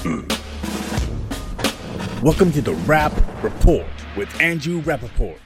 [0.00, 0.24] Mm.
[2.22, 3.84] Welcome to the Rap Report
[4.16, 5.36] with Andrew Rappaport,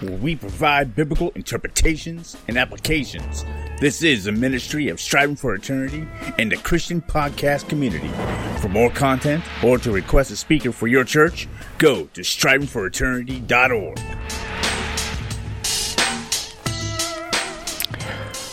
[0.00, 3.46] where we provide biblical interpretations and applications.
[3.80, 6.06] This is a ministry of striving for eternity
[6.36, 8.10] and the Christian podcast community.
[8.60, 11.48] For more content or to request a speaker for your church,
[11.78, 13.98] go to strivingforeternity.org.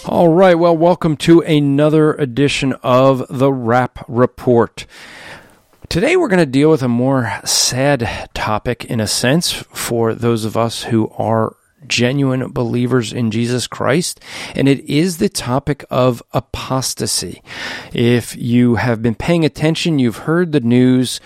[0.06, 4.86] All right, well, welcome to another edition of the Rap Report.
[5.90, 10.46] Today, we're going to deal with a more sad topic, in a sense, for those
[10.46, 11.56] of us who are
[11.88, 14.20] genuine believers in Jesus Christ,
[14.54, 17.42] and it is the topic of apostasy.
[17.92, 21.20] If you have been paying attention, you've heard the news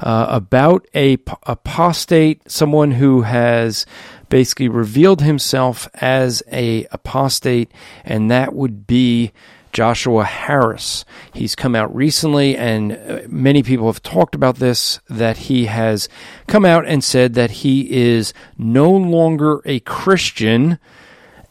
[0.00, 3.86] uh, about a p- apostate, someone who has
[4.28, 7.72] basically revealed himself as a apostate,
[8.04, 9.32] and that would be
[9.72, 11.04] Joshua Harris.
[11.32, 16.08] He's come out recently, and uh, many people have talked about this that he has
[16.46, 20.78] come out and said that he is no longer a Christian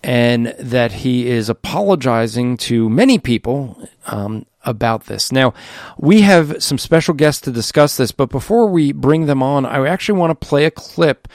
[0.04, 5.32] and that he is apologizing to many people um, about this.
[5.32, 5.54] Now,
[5.98, 9.88] we have some special guests to discuss this, but before we bring them on, I
[9.88, 11.28] actually want to play a clip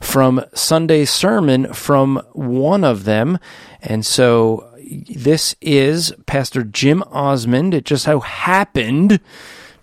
[0.00, 3.38] from Sunday's sermon from one of them.
[3.82, 7.72] And so this is Pastor Jim Osborne.
[7.72, 9.20] It just so happened,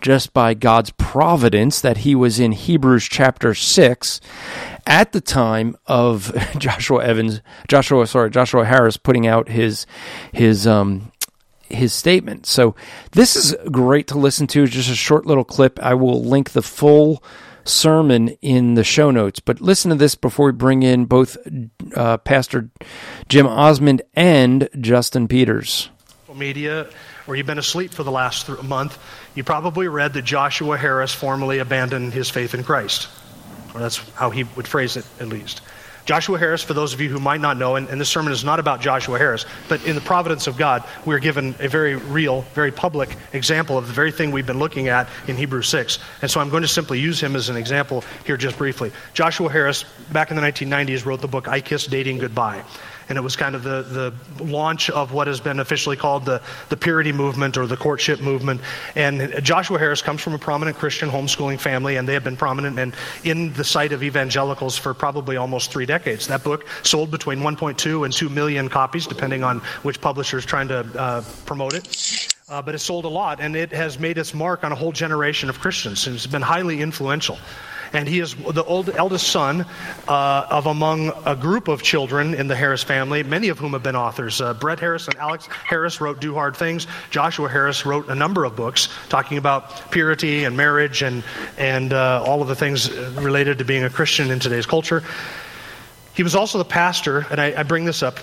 [0.02, 4.22] just by God's providence, that he was in Hebrews chapter 6
[4.86, 9.86] at the time of Joshua Evans, Joshua, sorry, Joshua Harris putting out his,
[10.34, 11.12] his, um,
[11.70, 12.46] his statement.
[12.46, 12.76] So
[13.12, 14.68] this is great to listen to.
[14.68, 15.80] Just a short little clip.
[15.82, 17.24] I will link the full
[17.66, 19.40] sermon in the show notes.
[19.40, 21.38] But listen to this before we bring in both
[21.96, 22.70] uh, Pastor
[23.30, 25.90] Jim Osborne and Justin Peters.
[26.36, 26.88] Media,
[27.26, 29.00] or you've been asleep for the last th- month,
[29.34, 33.10] you probably read that Joshua Harris formally abandoned his faith in Christ.
[33.74, 35.62] Or that's how he would phrase it, at least.
[36.08, 38.42] Joshua Harris, for those of you who might not know, and, and, this sermon is
[38.42, 42.44] not about Joshua Harris, but in the providence of God, we're given a very real,
[42.54, 46.00] very public example of the very thing we've been looking at in Hebrews 6.
[46.22, 48.94] And so I'm going to simply use him as an example here just briefly.
[49.14, 52.64] Joshua Harris, back in the 1990s, wrote the book I Kiss Dating Goodbye
[53.10, 56.42] and it was kind of the, the launch of what has been officially called the,
[56.70, 58.62] the purity movement or the courtship movement.
[58.96, 62.80] And Joshua Harris comes from a prominent Christian homeschooling family, and they have been prominent
[62.80, 66.28] and in the sight of evangelicals for probably almost three decades.
[66.28, 70.68] That book sold between 1.2 and 2 million copies, depending on which publisher is trying
[70.68, 72.34] to uh, promote it.
[72.50, 74.94] Uh, but it sold a lot, and it has made its mark on a whole
[74.94, 76.08] generation of Christians.
[76.08, 77.38] and It's been highly influential
[77.94, 79.66] and he is the old, eldest son
[80.08, 83.84] uh, of among a group of children in the Harris family, many of whom have
[83.84, 84.42] been authors.
[84.42, 86.88] Uh, Brett Harris and Alex Harris wrote Do Hard Things.
[87.10, 91.24] Joshua Harris wrote a number of books talking about purity and marriage and,
[91.58, 95.04] and uh, all of the things related to being a Christian in today's culture.
[96.14, 98.20] He was also the pastor, and I, I bring this up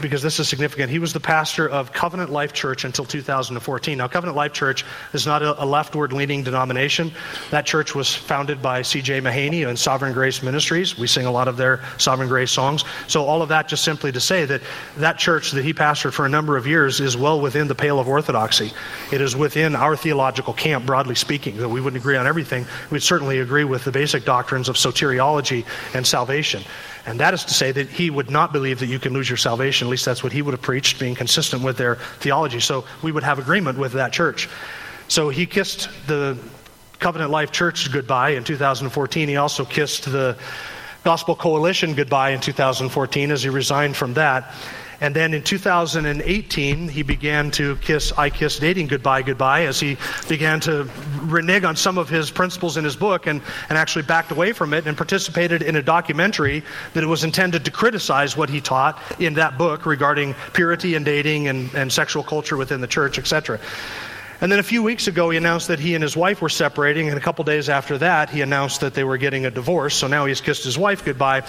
[0.00, 0.90] because this is significant.
[0.90, 3.98] He was the pastor of Covenant Life Church until 2014.
[3.98, 7.12] Now, Covenant Life Church is not a, leftward leaning denomination.
[7.50, 9.20] That church was founded by C.J.
[9.20, 10.96] Mahaney and Sovereign Grace Ministries.
[10.96, 12.84] We sing a lot of their Sovereign Grace songs.
[13.08, 14.62] So, all of that just simply to say that
[14.96, 17.98] that church that he pastored for a number of years is well within the pale
[17.98, 18.72] of orthodoxy.
[19.12, 21.56] It is within our theological camp, broadly speaking.
[21.56, 22.66] That we wouldn't agree on everything.
[22.90, 25.64] We'd certainly agree with the basic doctrines of soteriology
[25.94, 26.62] and salvation.
[27.06, 29.36] And that is to say that he would not believe that you can lose your
[29.36, 29.86] salvation.
[29.86, 32.58] At least that's what he would have preached, being consistent with their theology.
[32.58, 34.48] So we would have agreement with that church.
[35.06, 36.36] So he kissed the
[36.98, 39.28] Covenant Life Church goodbye in 2014.
[39.28, 40.36] He also kissed the
[41.04, 44.52] Gospel Coalition goodbye in 2014 as he resigned from that.
[45.00, 49.96] And then in 2018, he began to kiss I Kiss Dating Goodbye Goodbye as he
[50.28, 50.88] began to
[51.22, 54.72] renege on some of his principles in his book and, and actually backed away from
[54.72, 56.62] it and participated in a documentary
[56.94, 61.48] that was intended to criticize what he taught in that book regarding purity and dating
[61.48, 63.60] and, and sexual culture within the church, etc.
[64.40, 67.08] And then a few weeks ago, he announced that he and his wife were separating,
[67.08, 69.94] and a couple days after that, he announced that they were getting a divorce.
[69.94, 71.42] So now he's kissed his wife goodbye.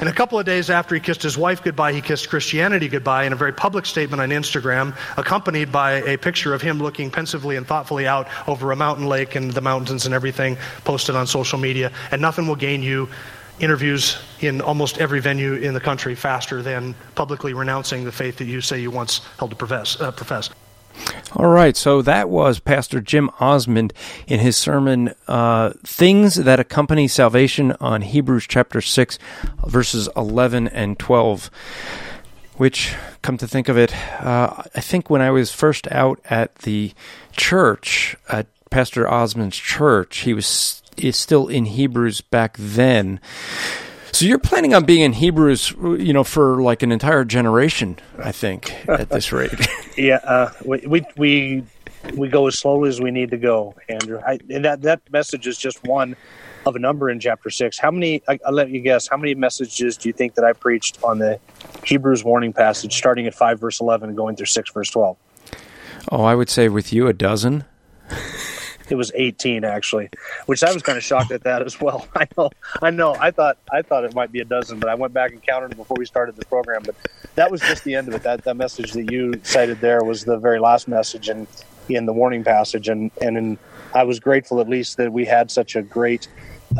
[0.00, 3.24] And a couple of days after he kissed his wife goodbye, he kissed Christianity goodbye
[3.24, 7.56] in a very public statement on Instagram, accompanied by a picture of him looking pensively
[7.56, 11.58] and thoughtfully out over a mountain lake and the mountains and everything posted on social
[11.58, 11.92] media.
[12.10, 13.08] And nothing will gain you
[13.60, 18.46] interviews in almost every venue in the country faster than publicly renouncing the faith that
[18.46, 20.00] you say you once held to profess.
[20.00, 20.50] Uh, profess.
[21.34, 23.90] All right, so that was Pastor Jim Osborne
[24.26, 29.18] in his sermon, uh, Things That Accompany Salvation on Hebrews chapter 6,
[29.66, 31.50] verses 11 and 12.
[32.56, 36.54] Which, come to think of it, uh, I think when I was first out at
[36.56, 36.92] the
[37.32, 43.20] church, at Pastor Osborne's church, he was is still in Hebrews back then.
[44.12, 48.30] So you're planning on being in Hebrews, you know, for like an entire generation, I
[48.30, 49.52] think, at this rate.
[49.96, 51.64] yeah, uh, we, we we
[52.14, 54.20] we go as slowly as we need to go, Andrew.
[54.24, 56.14] I, and that that message is just one
[56.66, 57.78] of a number in chapter six.
[57.78, 58.22] How many?
[58.28, 59.08] I, will let you guess.
[59.08, 61.40] How many messages do you think that I preached on the
[61.84, 65.16] Hebrews warning passage, starting at five verse eleven and going through six verse twelve?
[66.10, 67.64] Oh, I would say with you a dozen.
[68.90, 70.08] It was 18 actually,
[70.46, 72.06] which I was kind of shocked at that as well.
[72.16, 72.50] I know,
[72.82, 73.14] I know.
[73.14, 75.76] I thought I thought it might be a dozen, but I went back and counted
[75.76, 76.82] before we started the program.
[76.84, 76.94] But
[77.34, 78.22] that was just the end of it.
[78.22, 81.46] That that message that you cited there was the very last message in
[81.88, 83.58] in the warning passage, and and in,
[83.94, 86.28] I was grateful at least that we had such a great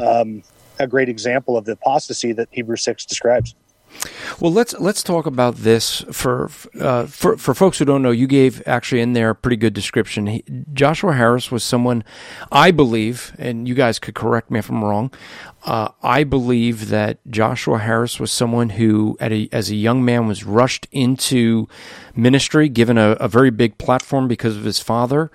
[0.01, 0.43] um,
[0.79, 3.55] a great example of the apostasy that Hebrews six describes.
[4.41, 6.51] Well, let's let's talk about this for
[6.81, 8.11] uh, for for folks who don't know.
[8.11, 10.27] You gave actually in there a pretty good description.
[10.27, 12.03] He, Joshua Harris was someone
[12.51, 15.13] I believe, and you guys could correct me if I'm wrong.
[15.65, 20.43] Uh, I believe that Joshua Harris was someone who, a, as a young man, was
[20.43, 21.69] rushed into
[22.17, 25.31] ministry, given a, a very big platform because of his father.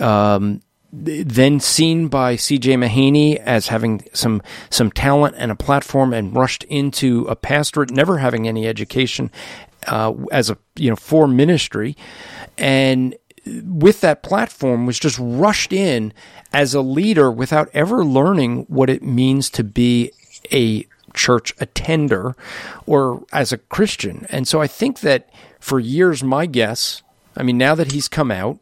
[0.00, 0.60] Um,
[0.92, 2.74] then seen by C.J.
[2.74, 8.18] Mahaney as having some some talent and a platform, and rushed into a pastorate, never
[8.18, 9.30] having any education
[9.86, 11.96] uh, as a you know for ministry,
[12.58, 13.14] and
[13.64, 16.12] with that platform was just rushed in
[16.52, 20.12] as a leader without ever learning what it means to be
[20.52, 22.36] a church attender
[22.86, 24.26] or as a Christian.
[24.30, 25.28] And so I think that
[25.58, 27.02] for years, my guess,
[27.36, 28.58] I mean, now that he's come out,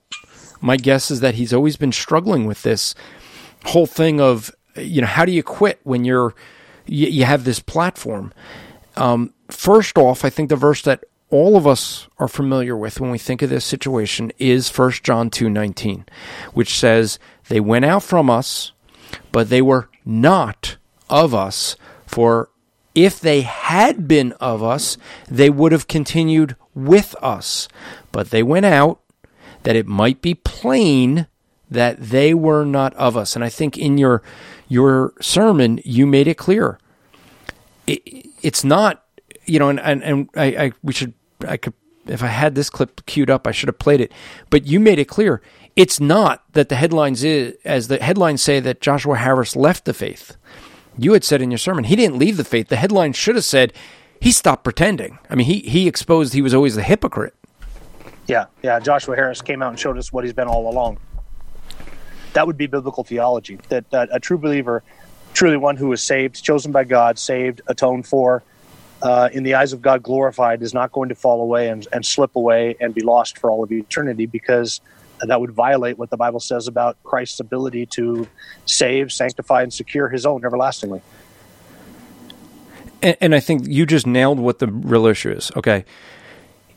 [0.60, 2.94] my guess is that he's always been struggling with this
[3.66, 6.34] whole thing of you know how do you quit when you're
[6.86, 8.32] you, you have this platform?
[8.96, 13.10] Um, first off i think the verse that all of us are familiar with when
[13.10, 16.06] we think of this situation is 1 john 2.19
[16.52, 17.18] which says
[17.48, 18.72] they went out from us
[19.32, 20.76] but they were not
[21.08, 21.76] of us
[22.06, 22.50] for
[22.94, 24.98] if they had been of us
[25.30, 27.68] they would have continued with us.
[28.12, 29.00] But they went out
[29.68, 31.26] that it might be plain
[31.70, 33.34] that they were not of us.
[33.36, 34.22] And I think in your
[34.66, 36.78] your sermon you made it clear.
[37.86, 38.00] It,
[38.40, 39.04] it's not,
[39.44, 41.12] you know, and and, and I, I we should
[41.46, 41.74] I could
[42.06, 44.10] if I had this clip queued up, I should have played it.
[44.48, 45.42] But you made it clear
[45.76, 49.92] it's not that the headlines is as the headlines say that Joshua Harris left the
[49.92, 50.38] faith.
[50.96, 52.68] You had said in your sermon he didn't leave the faith.
[52.68, 53.74] The headline should have said
[54.18, 55.18] he stopped pretending.
[55.28, 57.34] I mean, he he exposed he was always the hypocrite.
[58.28, 58.78] Yeah, yeah.
[58.78, 60.98] Joshua Harris came out and showed us what he's been all along.
[62.34, 63.58] That would be biblical theology.
[63.70, 64.84] That a true believer,
[65.32, 68.44] truly one who is saved, chosen by God, saved, atoned for,
[69.02, 72.04] uh, in the eyes of God, glorified, is not going to fall away and, and
[72.04, 74.82] slip away and be lost for all of eternity because
[75.26, 78.28] that would violate what the Bible says about Christ's ability to
[78.66, 81.00] save, sanctify, and secure his own everlastingly.
[83.00, 85.50] And, and I think you just nailed what the real issue is.
[85.56, 85.86] Okay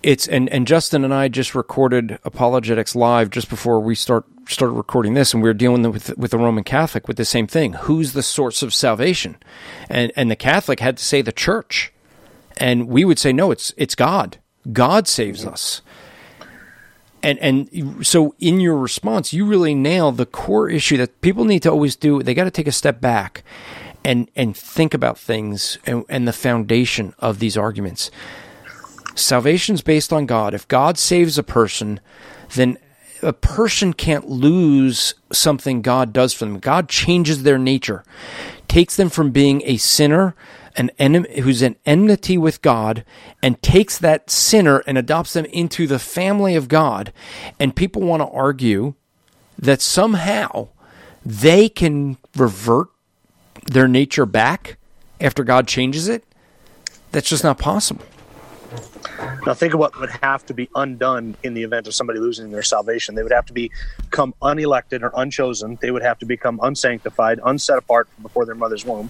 [0.03, 4.73] it's and and Justin and I just recorded apologetics live just before we start started
[4.73, 7.73] recording this, and we were dealing with with the Roman Catholic with the same thing.
[7.73, 9.37] Who's the source of salvation?
[9.89, 11.93] And and the Catholic had to say the Church,
[12.57, 14.37] and we would say no, it's it's God.
[14.71, 15.81] God saves us.
[17.23, 21.63] And and so in your response, you really nail the core issue that people need
[21.63, 22.23] to always do.
[22.23, 23.43] They got to take a step back
[24.03, 28.09] and and think about things and, and the foundation of these arguments
[29.15, 30.53] Salvation's based on God.
[30.53, 31.99] If God saves a person,
[32.53, 32.77] then
[33.21, 36.59] a person can't lose something God does for them.
[36.59, 38.03] God changes their nature,
[38.67, 40.35] takes them from being a sinner,
[40.75, 43.03] an enemy who's an enmity with God,
[43.43, 47.11] and takes that sinner and adopts them into the family of God.
[47.59, 48.95] And people want to argue
[49.59, 50.69] that somehow
[51.25, 52.87] they can revert
[53.71, 54.77] their nature back
[55.19, 56.23] after God changes it.
[57.11, 58.05] That's just not possible.
[59.45, 62.51] Now, think of what would have to be undone in the event of somebody losing
[62.51, 63.15] their salvation.
[63.15, 65.79] They would have to become unelected or unchosen.
[65.81, 69.09] They would have to become unsanctified, unset apart from before their mother's womb.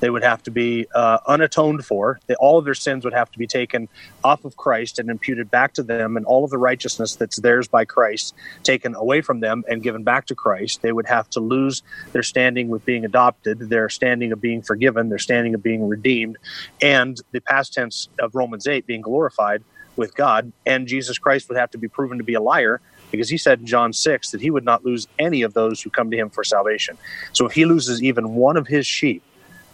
[0.00, 2.20] They would have to be uh, unatoned for.
[2.26, 3.88] They, all of their sins would have to be taken
[4.24, 7.68] off of Christ and imputed back to them, and all of the righteousness that's theirs
[7.68, 10.82] by Christ taken away from them and given back to Christ.
[10.82, 15.08] They would have to lose their standing with being adopted, their standing of being forgiven,
[15.08, 16.38] their standing of being redeemed,
[16.80, 19.62] and the past tense of Romans 8 being glorified
[19.96, 20.52] with God.
[20.66, 22.80] And Jesus Christ would have to be proven to be a liar
[23.10, 25.90] because he said in John 6 that he would not lose any of those who
[25.90, 26.96] come to him for salvation.
[27.32, 29.22] So if he loses even one of his sheep,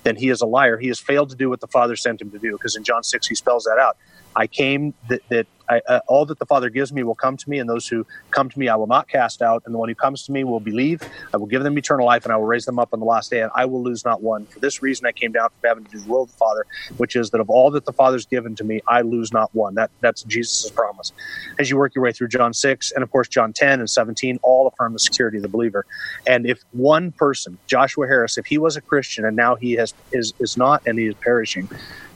[0.06, 0.78] then he is a liar.
[0.78, 3.02] He has failed to do what the Father sent him to do because in John
[3.02, 3.96] 6 he spells that out.
[4.36, 7.50] I came that, that I, uh, all that the Father gives me will come to
[7.50, 9.62] me, and those who come to me I will not cast out.
[9.66, 11.02] And the one who comes to me will believe.
[11.34, 13.30] I will give them eternal life, and I will raise them up on the last
[13.30, 14.46] day, and I will lose not one.
[14.52, 16.64] For this reason I came down from heaven to do the will of the Father,
[16.98, 19.74] which is that of all that the Father's given to me, I lose not one.
[19.74, 21.12] That that's Jesus' promise.
[21.58, 24.38] As you work your way through John six, and of course John ten and seventeen,
[24.42, 25.84] all affirm the security of the believer.
[26.26, 29.94] And if one person, Joshua Harris, if he was a Christian and now he has
[30.12, 31.60] is is not, and he is perishing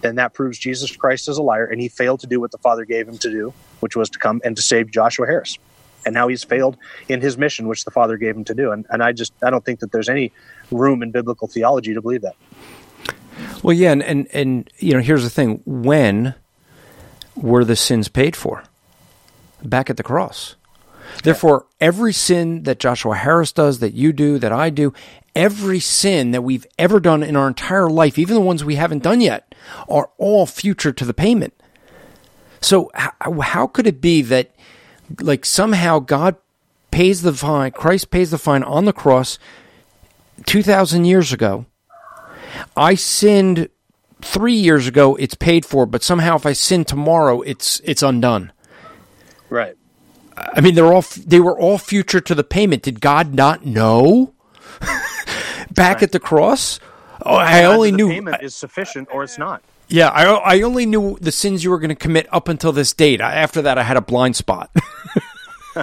[0.02, 2.58] then that proves Jesus Christ is a liar and he failed to do what the
[2.58, 3.39] Father gave him to do,
[3.80, 5.58] which was to come and to save Joshua Harris.
[6.06, 6.76] And now he's failed
[7.08, 8.72] in his mission, which the Father gave him to do.
[8.72, 10.32] And, and I just I don't think that there's any
[10.70, 12.36] room in biblical theology to believe that.
[13.62, 16.34] Well, yeah, and, and, and you know, here's the thing: when
[17.36, 18.64] were the sins paid for?
[19.62, 20.56] Back at the cross.
[21.22, 24.94] Therefore, every sin that Joshua Harris does, that you do, that I do,
[25.34, 29.02] every sin that we've ever done in our entire life, even the ones we haven't
[29.02, 29.54] done yet,
[29.88, 31.59] are all future to the payment.
[32.60, 34.54] So how, how could it be that
[35.20, 36.36] like somehow God
[36.90, 39.38] pays the fine, Christ pays the fine on the cross
[40.46, 41.66] 2000 years ago.
[42.76, 43.68] I sinned
[44.22, 48.52] 3 years ago, it's paid for, but somehow if I sin tomorrow, it's it's undone.
[49.48, 49.76] Right.
[50.36, 52.82] I mean, they're all they were all future to the payment.
[52.82, 54.34] Did God not know?
[55.70, 56.02] back right.
[56.02, 56.80] at the cross.
[57.24, 59.62] Oh, I only knew payment is sufficient or it's not.
[59.90, 62.92] Yeah, I, I only knew the sins you were going to commit up until this
[62.92, 63.20] date.
[63.20, 64.70] After that, I had a blind spot.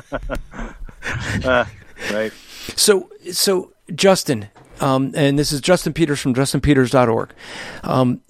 [1.44, 1.66] uh,
[2.12, 2.32] right.
[2.76, 4.50] So, so Justin,
[4.80, 7.34] um, and this is Justin Peters from JustinPeters.org.
[7.84, 8.22] Um,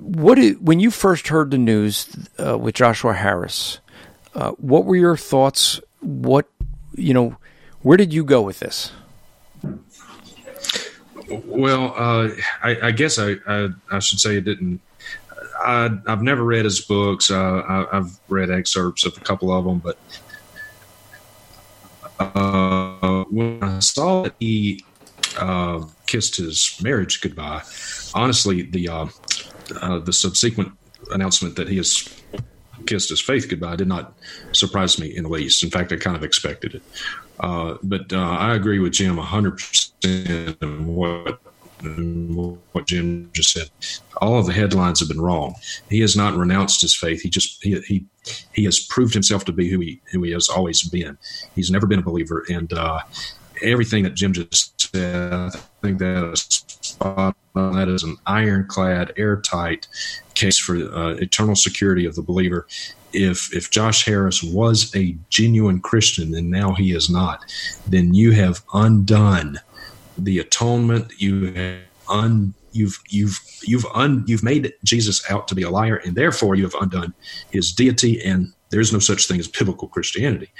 [0.00, 3.78] what did, when you first heard the news uh, with Joshua Harris?
[4.34, 5.80] Uh, what were your thoughts?
[6.00, 6.46] What
[6.94, 7.36] you know?
[7.82, 8.92] Where did you go with this?
[11.28, 12.30] Well, uh,
[12.62, 14.80] I, I, guess I, I, I, should say it didn't.
[15.64, 17.30] I, have never read his books.
[17.30, 19.98] Uh, I, have read excerpts of a couple of them, but
[22.18, 24.84] uh, when I saw that he
[25.38, 27.62] uh, kissed his marriage goodbye,
[28.14, 29.06] honestly, the uh,
[29.80, 30.72] uh, the subsequent
[31.10, 32.08] announcement that he has
[32.86, 34.14] kissed his faith goodbye did not
[34.52, 35.62] surprise me in the least.
[35.62, 36.82] In fact, I kind of expected it.
[37.40, 41.40] Uh, but I agree with Jim 100% of what
[42.72, 43.70] what Jim just said.
[44.18, 45.54] All of the headlines have been wrong.
[45.88, 47.22] He has not renounced his faith.
[47.22, 48.04] He just he he,
[48.52, 51.18] he has proved himself to be who he who he has always been.
[51.54, 53.00] He's never been a believer, and uh,
[53.62, 55.50] everything that Jim just said, I
[55.82, 57.74] think that is spot on.
[57.74, 59.86] That is an ironclad, airtight
[60.34, 62.66] case for uh, eternal security of the believer
[63.12, 67.44] if if Josh Harris was a genuine Christian and now he is not,
[67.86, 69.60] then you have undone
[70.24, 71.12] the atonement.
[71.18, 76.14] You un you've you've you've un you've made Jesus out to be a liar, and
[76.14, 77.14] therefore you have undone
[77.50, 78.22] his deity.
[78.24, 80.50] And there's no such thing as biblical Christianity.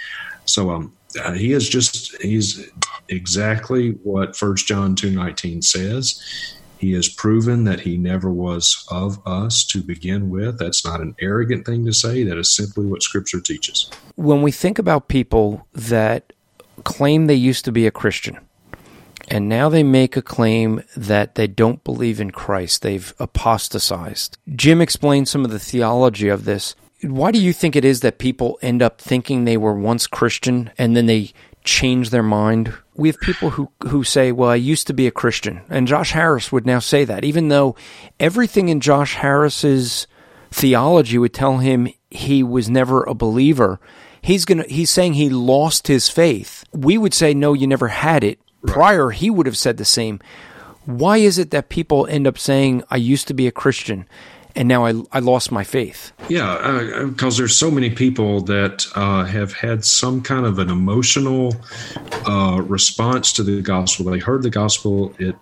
[0.45, 0.93] So um,
[1.23, 2.71] uh, he is just he's
[3.09, 6.21] exactly what First John two nineteen says.
[6.79, 10.59] He has proven that he never was of us to begin with.
[10.59, 12.25] That's not an arrogant thing to say.
[12.25, 13.89] That is simply what Scripture teaches.
[14.17, 16.33] When we think about people that
[16.83, 18.37] claim they used to be a Christian,
[19.33, 24.37] and now they make a claim that they don't believe in Christ, they've apostatized.
[24.55, 26.75] Jim explained some of the theology of this.
[27.01, 30.71] Why do you think it is that people end up thinking they were once Christian
[30.77, 31.33] and then they
[31.65, 32.75] change their mind.
[32.95, 35.63] We have people who, who say, well, I used to be a Christian.
[35.71, 37.75] And Josh Harris would now say that, even though
[38.21, 40.07] everything in Josh Harris's
[40.51, 43.81] theology would tell him he was never a believer.
[44.21, 46.65] He's gonna he's saying he lost his faith.
[46.73, 48.39] We would say, no, you never had it.
[48.63, 48.73] Right.
[48.73, 50.21] Prior, he would have said the same.
[50.85, 54.07] Why is it that people end up saying, I used to be a Christian?
[54.55, 56.13] and now I, I lost my faith.
[56.29, 60.71] Yeah, because uh, there's so many people that uh, have had some kind of an
[60.71, 61.55] emotional
[62.27, 64.07] uh, response to the gospel.
[64.07, 65.37] They heard the gospel, it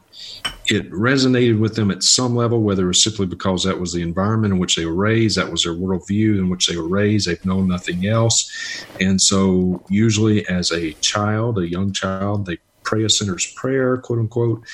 [0.67, 4.03] it resonated with them at some level, whether it was simply because that was the
[4.03, 7.27] environment in which they were raised, that was their worldview in which they were raised,
[7.27, 8.85] they've known nothing else.
[9.01, 12.59] And so, usually, as a child, a young child, they
[12.91, 14.65] pray a sinner's prayer, quote unquote,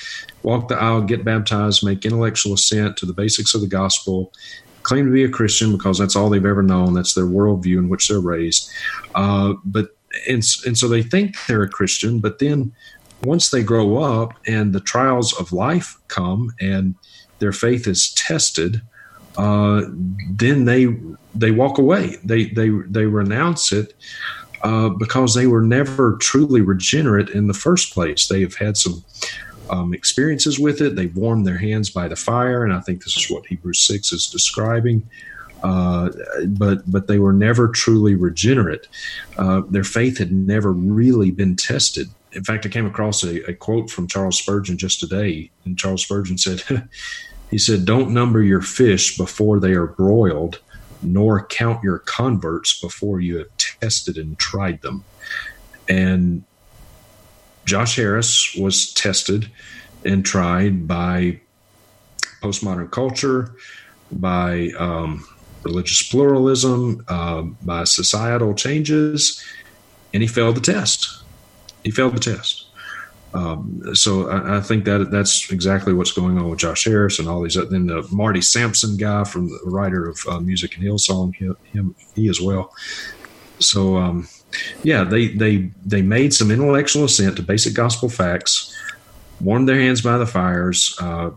[0.41, 4.33] walk the aisle, get baptized, make intellectual assent to the basics of the gospel,
[4.81, 6.95] claim to be a Christian because that's all they've ever known.
[6.95, 8.71] That's their worldview in which they're raised.
[9.13, 9.95] Uh, but
[10.27, 12.73] and, and so they think they're a Christian, but then
[13.23, 16.95] once they grow up and the trials of life come and
[17.37, 18.81] their faith is tested,
[19.37, 19.83] uh,
[20.31, 20.87] then they
[21.35, 22.15] they walk away.
[22.23, 23.93] They they they renounce it
[24.61, 28.27] uh, because they were never truly regenerate in the first place.
[28.27, 29.03] They have had some
[29.69, 30.95] um, experiences with it.
[30.95, 34.11] They've warmed their hands by the fire, and I think this is what Hebrews six
[34.11, 35.07] is describing.
[35.63, 36.09] Uh,
[36.49, 38.87] but but they were never truly regenerate.
[39.37, 43.53] Uh, their faith had never really been tested in fact, I came across a, a,
[43.53, 46.61] quote from Charles Spurgeon just today, and Charles Spurgeon said,
[47.51, 50.59] "He said, don't number your fish before they are broiled,
[51.01, 55.03] nor count your converts before you have tested and tried them."
[55.89, 56.43] And
[57.65, 59.49] Josh Harris was tested
[60.05, 61.39] and tried by
[62.41, 63.53] postmodern culture,
[64.11, 65.25] by um,
[65.63, 69.43] religious pluralism, uh, by societal changes,
[70.13, 71.17] and he failed the test
[71.87, 72.66] he failed the test.
[73.37, 77.27] Um, so I, I, think that that's exactly what's going on with Josh Harris and
[77.27, 77.53] all these.
[77.53, 81.95] Then the Marty Sampson guy from the writer of uh, Music and Hillsong, him, him
[82.15, 82.73] he as well.
[83.59, 84.27] So um,
[84.81, 88.75] yeah, they they they made some intellectual assent to basic gospel facts,
[89.39, 90.97] warmed their hands by the fires.
[90.99, 91.29] Uh,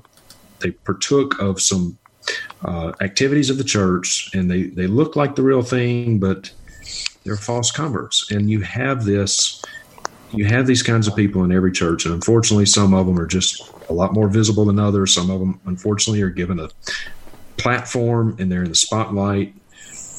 [0.61, 1.99] they partook of some
[2.65, 6.51] uh, activities of the church, and they they look like the real thing, but
[7.25, 8.31] they're false converts.
[8.31, 9.63] And you have this
[10.33, 13.27] you have these kinds of people in every church, and unfortunately, some of them are
[13.27, 15.15] just a lot more visible than others.
[15.15, 16.69] Some of them, unfortunately, are given a
[17.57, 19.55] platform and they're in the spotlight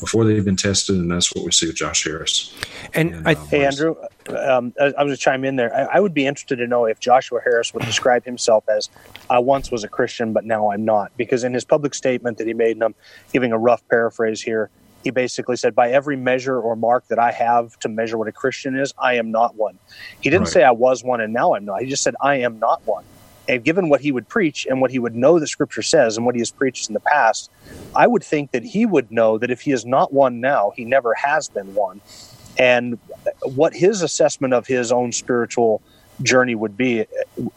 [0.01, 2.53] before they've been tested, and that's what we see with Josh Harris.
[2.93, 3.95] And, and I, um, hey, Andrew,
[4.29, 5.73] um, I, I was just chime in there.
[5.73, 8.89] I, I, would be interested to know if Joshua Harris would describe himself as
[9.29, 12.47] "I once was a Christian, but now I'm not," because in his public statement that
[12.47, 12.95] he made, and I'm
[13.31, 14.71] giving a rough paraphrase here,
[15.03, 18.31] he basically said, by every measure or mark that I have to measure what a
[18.31, 19.77] Christian is, I am not one.
[20.21, 20.53] He didn't right.
[20.53, 21.81] say I was one and now I'm not.
[21.81, 23.03] He just said, I am not one.
[23.49, 26.25] And given what he would preach and what he would know the scripture says and
[26.25, 27.49] what he has preached in the past,
[27.95, 30.85] I would think that he would know that if he is not one now, he
[30.85, 32.01] never has been one.
[32.57, 32.99] And
[33.41, 35.81] what his assessment of his own spiritual
[36.21, 37.05] journey would be,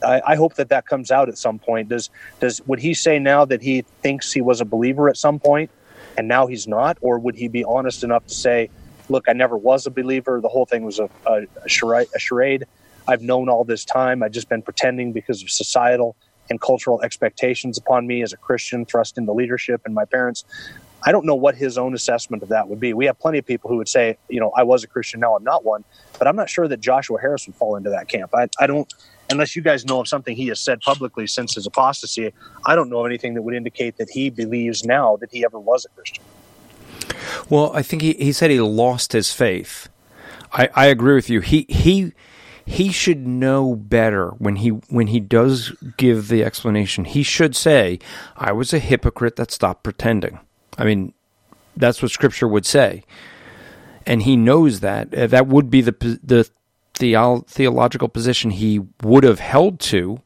[0.03, 1.91] I, I hope that that comes out at some point.
[1.91, 5.39] Does does would he say now that he thinks he was a believer at some
[5.39, 5.71] point?
[6.17, 6.99] And now he's not?
[7.01, 8.71] Or would he be honest enough to say,
[9.09, 10.41] look, I never was a believer.
[10.41, 12.65] The whole thing was a, a, a, charade.
[13.07, 14.23] I've known all this time.
[14.23, 16.17] I've just been pretending because of societal
[16.51, 20.45] and cultural expectations upon me as a Christian, thrust into leadership and my parents.
[21.07, 22.95] I don't know what his own assessment of that would be.
[22.95, 25.37] We have plenty of people who would say, you know, I was a Christian, now
[25.37, 25.85] I'm not one.
[26.19, 28.35] But I'm not sure that Joshua Harris would fall into that camp.
[28.35, 28.91] I, I don't
[29.31, 32.33] unless you guys know of something he has said publicly since his apostasy,
[32.67, 35.59] I don't know of anything that would indicate that he believes now that he ever
[35.59, 36.25] was a Christian.
[37.49, 39.89] Well, I think he, he said he lost his faith.
[40.53, 41.41] I, I agree with you.
[41.41, 42.13] He he
[42.67, 47.05] he should know better when he when he does give the explanation.
[47.05, 47.99] He should say,
[48.37, 50.39] "I was a hypocrite that stopped pretending."
[50.79, 51.13] I mean,
[51.77, 53.03] that's what Scripture would say,
[54.07, 55.11] and he knows that.
[55.11, 56.49] That would be the the
[56.99, 60.21] the- theological position he would have held to.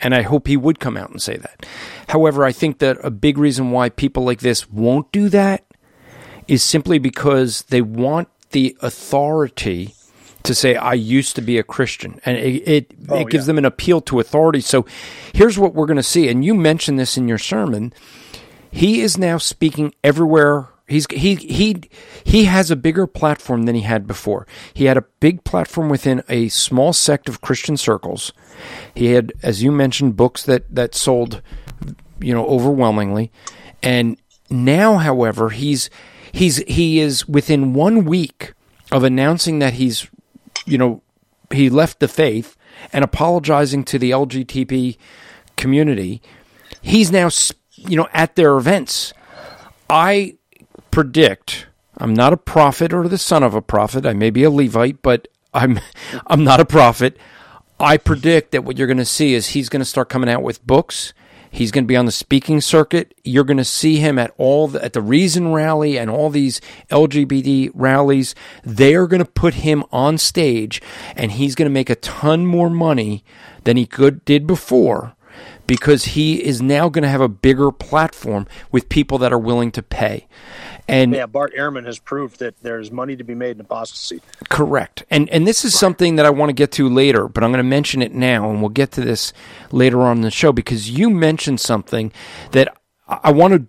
[0.00, 1.64] And I hope he would come out and say that.
[2.08, 5.64] However, I think that a big reason why people like this won't do that
[6.46, 9.94] is simply because they want the authority
[10.42, 13.48] to say I used to be a Christian, and it it, oh, it gives yeah.
[13.48, 14.60] them an appeal to authority.
[14.60, 14.86] So
[15.32, 17.92] here's what we're going to see, and you mentioned this in your sermon.
[18.70, 21.82] He is now speaking everywhere He's he he
[22.24, 24.46] he has a bigger platform than he had before.
[24.74, 28.32] He had a big platform within a small sect of Christian circles.
[28.94, 31.40] He had, as you mentioned, books that that sold,
[32.20, 33.32] you know, overwhelmingly.
[33.82, 34.18] And
[34.50, 35.88] now, however, he's
[36.32, 38.52] he's he is within one week
[38.92, 40.06] of announcing that he's,
[40.66, 41.02] you know,
[41.50, 42.56] he left the faith
[42.92, 44.98] and apologizing to the LGBT
[45.56, 46.20] community.
[46.82, 47.30] He's now,
[47.74, 49.14] you know, at their events.
[49.88, 50.36] I
[50.94, 51.66] predict
[51.98, 54.06] I'm not a prophet or the son of a prophet.
[54.06, 55.80] I may be a Levite, but I'm
[56.28, 57.16] I'm not a prophet.
[57.80, 60.44] I predict that what you're going to see is he's going to start coming out
[60.44, 61.12] with books.
[61.50, 63.14] He's going to be on the speaking circuit.
[63.24, 66.60] You're going to see him at all the, at the Reason rally and all these
[66.90, 68.34] LGBT rallies.
[68.64, 70.82] They are going to put him on stage,
[71.16, 73.24] and he's going to make a ton more money
[73.64, 75.14] than he could did before
[75.66, 79.70] because he is now going to have a bigger platform with people that are willing
[79.72, 80.26] to pay.
[80.86, 84.20] And yeah, Bart Ehrman has proved that there's money to be made in apostasy.
[84.50, 85.04] Correct.
[85.10, 85.80] And and this is right.
[85.80, 88.50] something that I want to get to later, but I'm going to mention it now
[88.50, 89.32] and we'll get to this
[89.72, 92.12] later on in the show because you mentioned something
[92.52, 92.76] that
[93.08, 93.66] I want to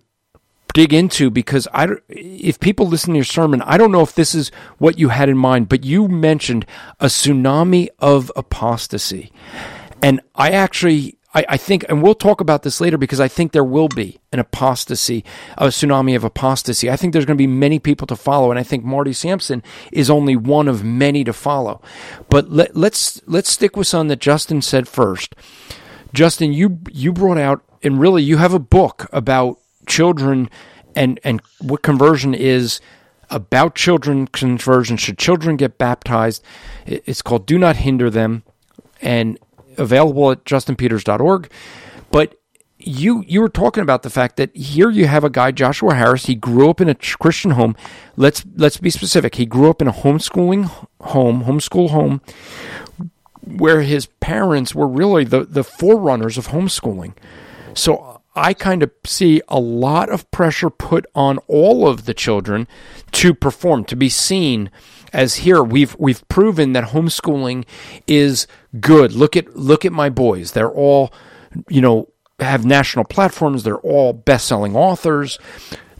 [0.74, 4.34] dig into because I if people listen to your sermon, I don't know if this
[4.34, 6.66] is what you had in mind, but you mentioned
[7.00, 9.32] a tsunami of apostasy.
[10.02, 13.52] And I actually I, I, think, and we'll talk about this later because I think
[13.52, 15.22] there will be an apostasy,
[15.58, 16.90] a tsunami of apostasy.
[16.90, 19.62] I think there's going to be many people to follow, and I think Marty Sampson
[19.92, 21.82] is only one of many to follow.
[22.30, 25.34] But let, let's let's stick with something that Justin said first.
[26.14, 30.48] Justin, you you brought out, and really, you have a book about children
[30.94, 32.80] and and what conversion is
[33.28, 34.96] about children conversion.
[34.96, 36.42] Should children get baptized?
[36.86, 38.42] It's called "Do Not Hinder Them,"
[39.02, 39.38] and
[39.78, 41.50] available at justinpeters.org.
[42.10, 42.36] But
[42.78, 46.26] you you were talking about the fact that here you have a guy Joshua Harris.
[46.26, 47.74] He grew up in a Christian home.
[48.16, 49.36] Let's let's be specific.
[49.36, 52.20] He grew up in a homeschooling home, homeschool home,
[53.42, 57.14] where his parents were really the the forerunners of homeschooling.
[57.74, 62.68] So I kind of see a lot of pressure put on all of the children
[63.12, 64.70] to perform, to be seen
[65.12, 67.64] as here we've we've proven that homeschooling
[68.06, 68.46] is
[68.80, 69.12] good.
[69.12, 70.52] Look at look at my boys.
[70.52, 71.12] They're all,
[71.68, 72.08] you know,
[72.40, 73.62] have national platforms.
[73.62, 75.38] They're all best-selling authors.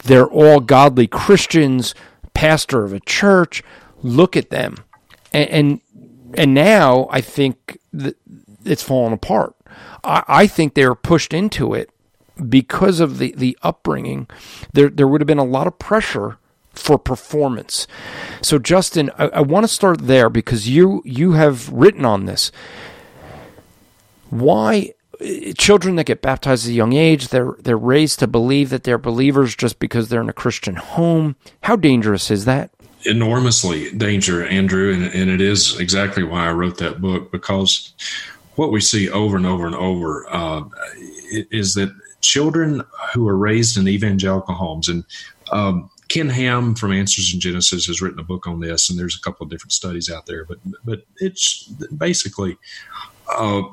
[0.03, 1.95] They're all godly Christians,
[2.33, 3.63] pastor of a church.
[4.01, 4.77] Look at them.
[5.33, 5.81] And and,
[6.35, 7.79] and now I think
[8.63, 9.55] it's fallen apart.
[10.03, 11.89] I, I think they were pushed into it
[12.49, 14.27] because of the, the upbringing.
[14.73, 16.37] There there would have been a lot of pressure
[16.77, 17.87] for performance.
[18.41, 22.51] So, Justin, I, I want to start there because you you have written on this.
[24.29, 24.93] Why
[25.57, 28.97] children that get baptized at a young age they're they're raised to believe that they're
[28.97, 31.35] believers just because they're in a Christian home?
[31.63, 32.71] How dangerous is that?
[33.05, 37.93] Enormously danger, Andrew, and, and it is exactly why I wrote that book because
[38.55, 40.63] what we see over and over and over uh,
[41.31, 45.05] is that children who are raised in evangelical homes and
[45.51, 49.15] um, Ken Ham from Answers in Genesis has written a book on this, and there's
[49.15, 50.45] a couple of different studies out there.
[50.45, 51.63] But but it's
[51.97, 52.57] basically
[53.29, 53.63] uh,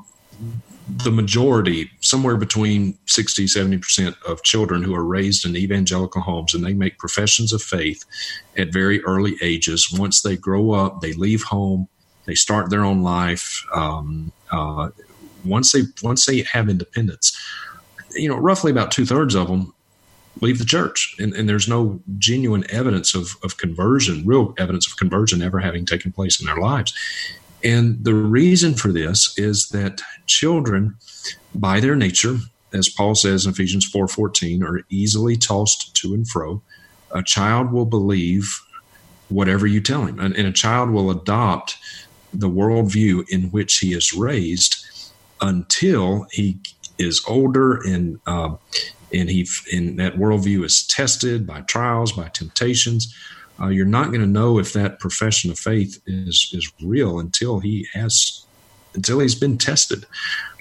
[0.89, 6.55] the majority, somewhere between 60 70 percent of children who are raised in evangelical homes,
[6.55, 8.05] and they make professions of faith
[8.57, 9.89] at very early ages.
[9.93, 11.89] Once they grow up, they leave home,
[12.27, 13.65] they start their own life.
[13.75, 14.91] Um, uh,
[15.45, 17.39] once they once they have independence,
[18.15, 19.74] you know, roughly about two thirds of them
[20.41, 21.15] leave the church.
[21.19, 25.87] And, and there's no genuine evidence of, of conversion, real evidence of conversion ever having
[25.87, 26.95] taken place in their lives.
[27.63, 30.97] And the reason for this is that children,
[31.55, 32.39] by their nature,
[32.75, 36.61] as Paul says in Ephesians 4:14, are easily tossed to and fro.
[37.13, 38.61] A child will believe
[39.29, 41.79] whatever you tell him, and, and a child will adopt
[42.33, 44.85] the worldview in which he is raised
[45.41, 46.59] until he
[46.99, 48.55] is older and uh,
[49.15, 53.15] and he and that worldview is tested by trials, by temptations.
[53.61, 57.61] Uh, you're not going to know if that profession of faith is is real until
[57.61, 58.45] he has
[58.95, 60.07] until he's been tested.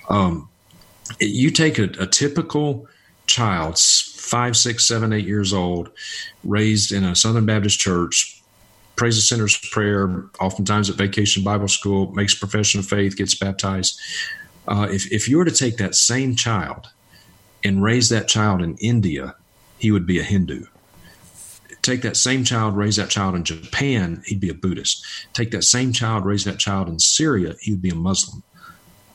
[0.09, 0.49] Um,
[1.19, 2.87] you take a, a typical
[3.25, 5.89] child, five, six, seven, eight years old,
[6.43, 8.41] raised in a Southern Baptist church,
[8.95, 13.99] prays a sinner's prayer, oftentimes at vacation Bible school, makes profession of faith, gets baptized.
[14.67, 16.87] Uh, if, if you were to take that same child
[17.63, 19.35] and raise that child in India,
[19.77, 20.65] he would be a Hindu.
[21.81, 25.05] Take that same child, raise that child in Japan, he'd be a Buddhist.
[25.33, 28.41] Take that same child, raise that child in Syria, he would be a Muslim.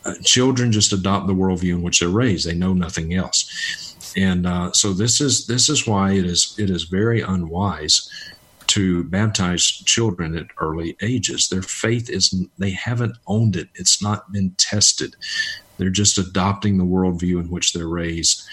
[0.05, 4.15] Uh, children just adopt the worldview in which they're raised; they know nothing else.
[4.17, 8.09] And uh, so this is this is why it is it is very unwise
[8.69, 11.49] to baptize children at early ages.
[11.49, 15.17] Their faith is they haven't owned it; it's not been tested.
[15.79, 18.47] They're just adopting the worldview in which they're raised,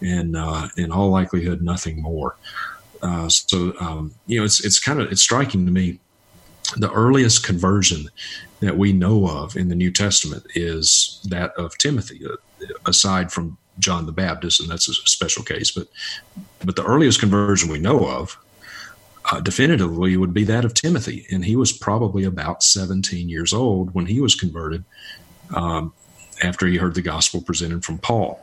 [0.00, 2.36] and uh, in all likelihood, nothing more.
[3.02, 6.00] Uh, so um, you know, it's it's kind of it's striking to me.
[6.76, 8.08] The earliest conversion
[8.60, 12.36] that we know of in the New Testament is that of Timothy, uh,
[12.86, 15.70] aside from John the Baptist, and that's a special case.
[15.70, 15.88] But
[16.64, 18.38] but the earliest conversion we know of
[19.30, 23.94] uh, definitively would be that of Timothy, and he was probably about 17 years old
[23.94, 24.84] when he was converted.
[25.54, 25.92] Um,
[26.42, 28.40] after he heard the gospel presented from Paul.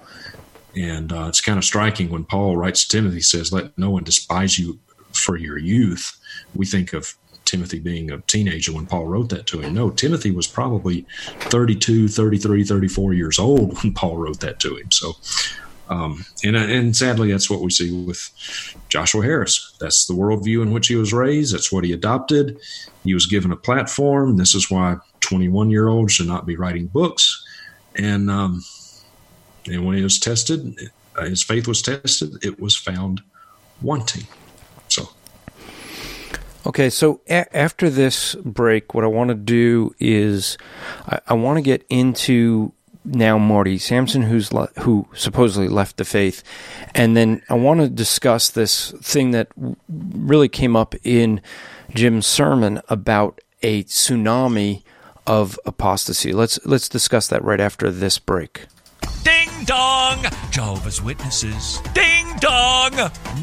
[0.76, 4.04] And uh, it's kind of striking when Paul writes to Timothy, says, Let no one
[4.04, 4.80] despise you
[5.14, 6.18] for your youth.
[6.54, 9.74] We think of Timothy being a teenager when Paul wrote that to him.
[9.74, 11.06] No, Timothy was probably
[11.42, 14.92] 32, 33, 34 years old when Paul wrote that to him.
[14.92, 15.14] So,
[15.88, 18.32] um, and, and sadly, that's what we see with
[18.90, 19.76] Joshua Harris.
[19.80, 21.54] That's the worldview in which he was raised.
[21.54, 22.60] That's what he adopted.
[23.04, 24.38] He was given a platform.
[24.38, 27.45] This is why 21 year olds should not be writing books.
[27.96, 28.64] And, um,
[29.68, 30.78] and when he was tested,
[31.16, 33.22] uh, his faith was tested, it was found
[33.82, 34.28] wanting.
[34.90, 35.10] So.
[36.66, 40.58] Okay, so a- after this break, what I want to do is
[41.08, 42.74] I, I want to get into
[43.06, 46.44] now Marty Sampson, who's le- who supposedly left the faith,
[46.96, 49.48] and then I want to discuss this thing that
[49.88, 51.40] really came up in
[51.94, 54.84] Jim's sermon about a tsunami
[55.28, 56.34] of apostasy.
[56.34, 58.66] Let's let's discuss that right after this break.
[59.56, 60.26] Ding dong!
[60.52, 61.80] Jehovah's Witnesses.
[61.94, 62.92] Ding dong!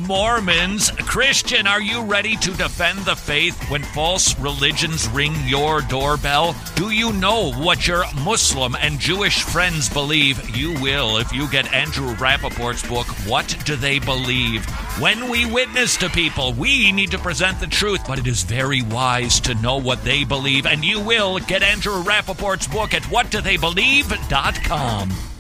[0.01, 0.90] Mormons.
[0.90, 6.55] Christian, are you ready to defend the faith when false religions ring your doorbell?
[6.75, 10.55] Do you know what your Muslim and Jewish friends believe?
[10.55, 14.66] You will if you get Andrew Rappaport's book, What Do They Believe?
[15.01, 18.83] When we witness to people, we need to present the truth, but it is very
[18.83, 25.32] wise to know what they believe, and you will get Andrew Rappaport's book at whatdotheybelieve.com.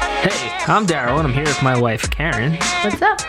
[0.00, 2.54] Hey, I'm Daryl, and I'm here with my wife, Karen.
[2.82, 3.20] What's up?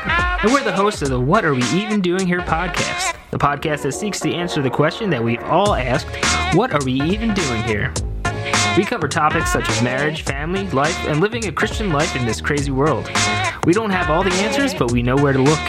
[0.43, 3.83] And we're the hosts of the What Are We Even Doing Here podcast, the podcast
[3.83, 6.07] that seeks to answer the question that we all asked
[6.55, 7.93] What are we even doing here?
[8.77, 12.39] We cover topics such as marriage, family, life, and living a Christian life in this
[12.39, 13.09] crazy world.
[13.65, 15.59] We don't have all the answers, but we know where to look.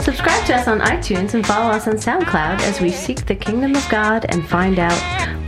[0.00, 3.74] Subscribe to us on iTunes and follow us on SoundCloud as we seek the kingdom
[3.74, 4.98] of God and find out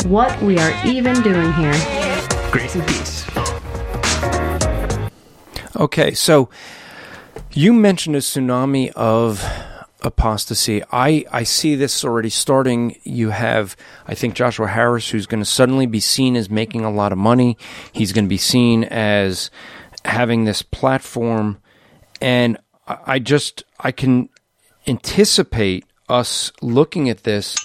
[0.05, 1.74] what we are even doing here.
[2.50, 3.24] Grace and peace.
[5.80, 6.50] Okay, so
[7.52, 9.42] you mentioned a tsunami of
[10.02, 10.82] apostasy.
[10.92, 12.98] I, I see this already starting.
[13.02, 16.90] You have, I think, Joshua Harris, who's going to suddenly be seen as making a
[16.90, 17.56] lot of money.
[17.92, 19.50] He's going to be seen as
[20.04, 21.62] having this platform.
[22.20, 24.28] And I just, I can
[24.86, 27.64] anticipate us looking at this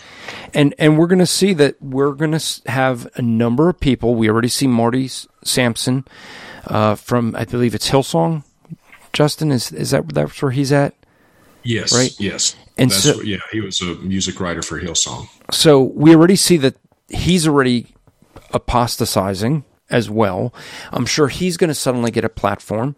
[0.54, 4.13] and and we're going to see that we're going to have a number of people
[4.13, 5.10] we already see marty
[5.43, 6.06] sampson
[6.67, 8.43] uh, from i believe it's hillsong
[9.13, 10.93] justin is is that that's where he's at
[11.67, 11.95] Yes.
[11.95, 12.13] Right?
[12.19, 12.56] Yes.
[12.78, 15.28] And That's so- yeah, he was a music writer for Hillsong.
[15.51, 16.75] so we already see that
[17.10, 17.88] he's already
[18.54, 20.54] apostatizing as well.
[20.91, 22.95] I'm sure he's going to suddenly get a platform.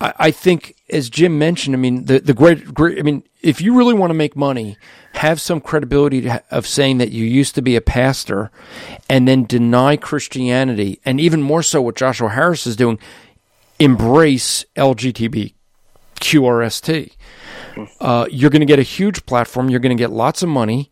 [0.00, 2.98] I, I think, as Jim mentioned, I mean, the the great, great.
[2.98, 4.76] I mean, if you really want to make money,
[5.14, 8.50] have some credibility to, of saying that you used to be a pastor,
[9.08, 12.98] and then deny Christianity, and even more so, what Joshua Harris is doing,
[13.78, 15.52] embrace LGBTQRST.
[18.00, 19.70] Uh, you're going to get a huge platform.
[19.70, 20.90] You're going to get lots of money.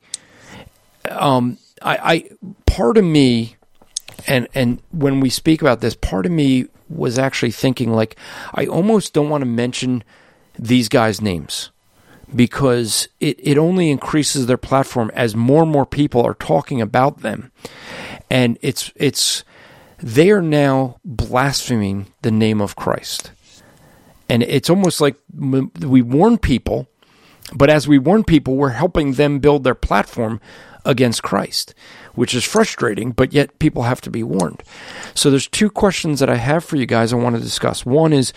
[1.08, 2.30] Um, I, I
[2.66, 3.56] part of me,
[4.26, 8.16] and and when we speak about this, part of me was actually thinking like,
[8.54, 10.02] I almost don't want to mention
[10.58, 11.70] these guys' names
[12.34, 17.20] because it, it only increases their platform as more and more people are talking about
[17.20, 17.52] them,
[18.30, 19.44] and it's it's
[19.98, 23.32] they are now blaspheming the name of Christ.
[24.30, 26.86] And it's almost like we warn people
[27.52, 30.40] but as we warn people we're helping them build their platform
[30.84, 31.74] against christ
[32.14, 34.62] which is frustrating but yet people have to be warned.
[35.14, 37.86] So there's two questions that i have for you guys i want to discuss.
[37.86, 38.32] One is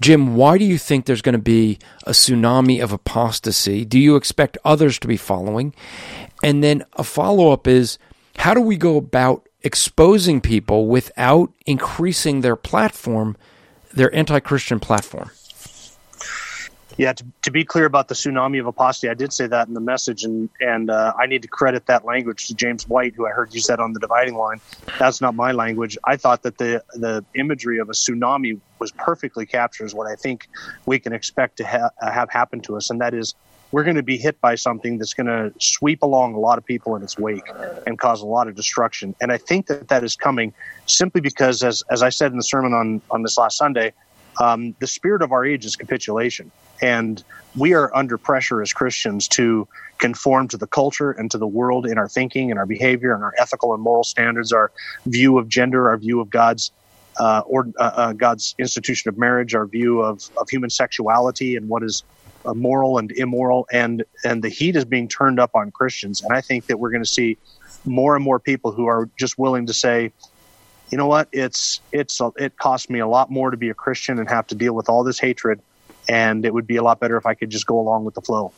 [0.00, 3.84] jim why do you think there's going to be a tsunami of apostasy?
[3.84, 5.74] Do you expect others to be following?
[6.42, 7.98] And then a follow-up is
[8.36, 13.36] how do we go about exposing people without increasing their platform
[13.94, 15.30] their anti-Christian platform.
[16.96, 19.74] Yeah, to, to be clear about the tsunami of apostasy, I did say that in
[19.74, 23.26] the message, and and uh, I need to credit that language to James White, who
[23.26, 24.60] I heard you said on the dividing line.
[24.98, 25.98] That's not my language.
[26.04, 30.46] I thought that the the imagery of a tsunami was perfectly captures what I think
[30.86, 33.34] we can expect to ha- have happen to us, and that is
[33.72, 36.64] we're going to be hit by something that's going to sweep along a lot of
[36.64, 37.42] people in its wake
[37.86, 39.16] and cause a lot of destruction.
[39.20, 40.52] And I think that that is coming
[40.86, 43.92] simply because, as as I said in the sermon on on this last Sunday,
[44.40, 46.50] um, the spirit of our age is capitulation.
[46.82, 47.22] And
[47.56, 49.68] we are under pressure as Christians to
[50.00, 53.22] conform to the culture and to the world in our thinking and our behavior and
[53.22, 54.72] our ethical and moral standards, our
[55.06, 56.72] view of gender, our view of God's
[57.18, 61.68] uh, or uh, uh, God's institution of marriage, our view of, of human sexuality and
[61.68, 62.02] what is
[62.44, 66.22] uh, moral and immoral, and and the heat is being turned up on Christians.
[66.22, 67.38] And I think that we're going to see
[67.84, 70.10] more and more people who are just willing to say,
[70.90, 74.18] you know what, it's it's it costs me a lot more to be a Christian
[74.18, 75.60] and have to deal with all this hatred
[76.08, 78.20] and it would be a lot better if I could just go along with the
[78.20, 78.52] flow.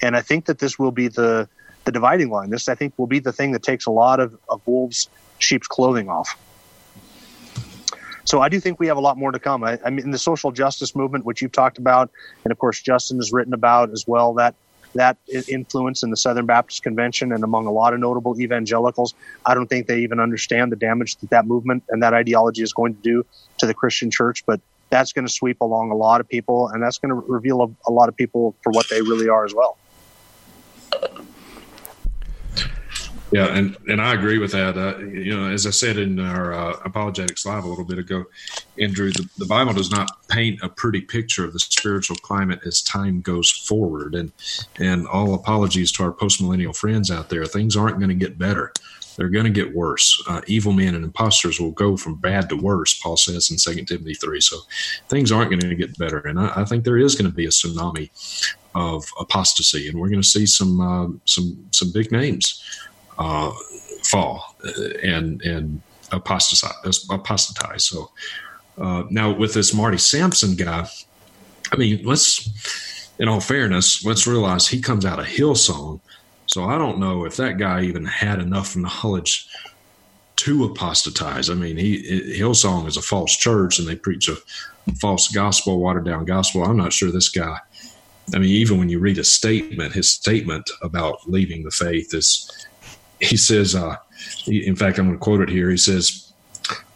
[0.00, 1.48] And I think that this will be the
[1.84, 2.50] the dividing line.
[2.50, 5.08] This, I think, will be the thing that takes a lot of, of wolves'
[5.40, 6.38] sheep's clothing off.
[8.24, 9.64] So I do think we have a lot more to come.
[9.64, 12.08] I, I mean, the social justice movement, which you've talked about,
[12.44, 14.34] and of course Justin has written about as well.
[14.34, 14.54] That
[14.94, 15.16] that
[15.48, 19.14] influence in the Southern Baptist Convention and among a lot of notable evangelicals.
[19.46, 22.72] I don't think they even understand the damage that that movement and that ideology is
[22.72, 23.24] going to do
[23.58, 24.44] to the Christian church.
[24.46, 27.62] But that's going to sweep along a lot of people, and that's going to reveal
[27.62, 29.78] a, a lot of people for what they really are as well.
[33.32, 34.76] Yeah, and, and I agree with that.
[34.76, 38.24] Uh, you know, as I said in our uh, apologetics live a little bit ago,
[38.78, 42.82] Andrew, the, the Bible does not paint a pretty picture of the spiritual climate as
[42.82, 44.14] time goes forward.
[44.14, 44.32] And
[44.78, 48.70] and all apologies to our postmillennial friends out there, things aren't going to get better.
[49.16, 50.22] They're going to get worse.
[50.28, 53.84] Uh, evil men and imposters will go from bad to worse, Paul says in 2
[53.84, 54.40] Timothy 3.
[54.40, 54.56] So
[55.08, 56.18] things aren't going to get better.
[56.18, 58.10] And I, I think there is going to be a tsunami
[58.74, 62.62] of apostasy, and we're going to see some uh, some some big names
[63.18, 63.52] uh,
[64.04, 64.56] fall
[65.02, 67.06] and and apostatize.
[67.10, 67.84] apostatize.
[67.84, 68.10] So
[68.78, 70.88] uh, now with this Marty Sampson guy,
[71.72, 72.48] I mean, let's
[73.18, 76.00] in all fairness, let's realize he comes out of Hillsong.
[76.46, 79.48] So I don't know if that guy even had enough knowledge
[80.36, 81.48] to apostatize.
[81.48, 82.02] I mean, he
[82.38, 84.36] Hillsong is a false church, and they preach a
[85.00, 86.64] false gospel, watered down gospel.
[86.64, 87.58] I'm not sure this guy.
[88.34, 92.50] I mean, even when you read a statement, his statement about leaving the faith is
[93.22, 93.96] he says, uh,
[94.44, 95.70] he, in fact, I'm going to quote it here.
[95.70, 96.32] He says,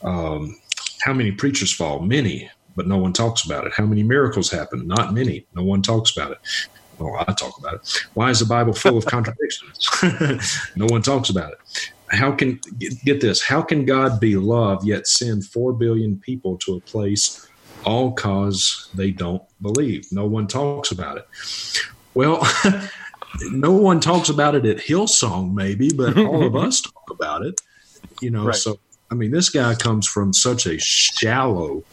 [0.03, 0.57] um,
[1.01, 2.01] How many preachers fall?
[2.01, 3.73] Many, but no one talks about it.
[3.73, 4.87] How many miracles happen?
[4.87, 5.47] Not many.
[5.55, 6.39] No one talks about it.
[6.99, 8.07] Well, I talk about it.
[8.15, 9.89] Why is the Bible full of contradictions?
[10.77, 11.59] no one talks about it.
[12.09, 12.61] How can,
[13.05, 17.49] get this, how can God be love yet send 4 billion people to a place
[17.85, 20.07] all cause they don't believe?
[20.13, 21.29] No one talks about it.
[22.15, 22.47] Well,
[23.51, 27.61] no one talks about it at Hillsong, maybe, but all of us talk about it.
[28.21, 28.55] You know, right.
[28.55, 28.79] so
[29.11, 31.85] I mean, this guy comes from such a shallow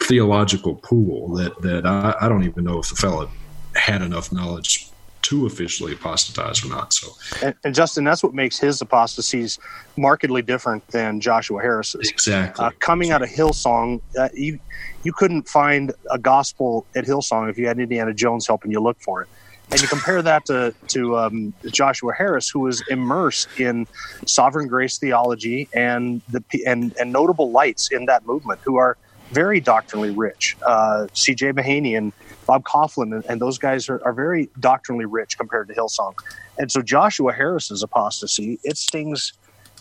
[0.00, 3.30] theological pool that that I, I don't even know if the fellow
[3.74, 4.90] had enough knowledge
[5.22, 6.92] to officially apostatize or not.
[6.92, 7.08] So,
[7.42, 9.58] and, and, Justin, that's what makes his apostasies
[9.96, 12.10] markedly different than Joshua Harris's.
[12.10, 12.62] Exactly.
[12.62, 14.58] Uh, coming out of Hillsong, uh, you
[15.02, 19.00] you couldn't find a gospel at Hillsong if you had Indiana Jones helping you look
[19.00, 19.28] for it
[19.74, 23.88] and you compare that to to um, Joshua Harris, who was immersed in
[24.24, 28.96] sovereign grace theology and the and and notable lights in that movement, who are
[29.32, 30.56] very doctrinally rich.
[30.64, 31.54] Uh, C.J.
[31.54, 32.12] Mahaney and
[32.46, 36.14] Bob Kauflin and, and those guys are, are, very doctrinally rich compared to Hillsong,
[36.56, 39.32] and so Joshua Harris's apostasy it stings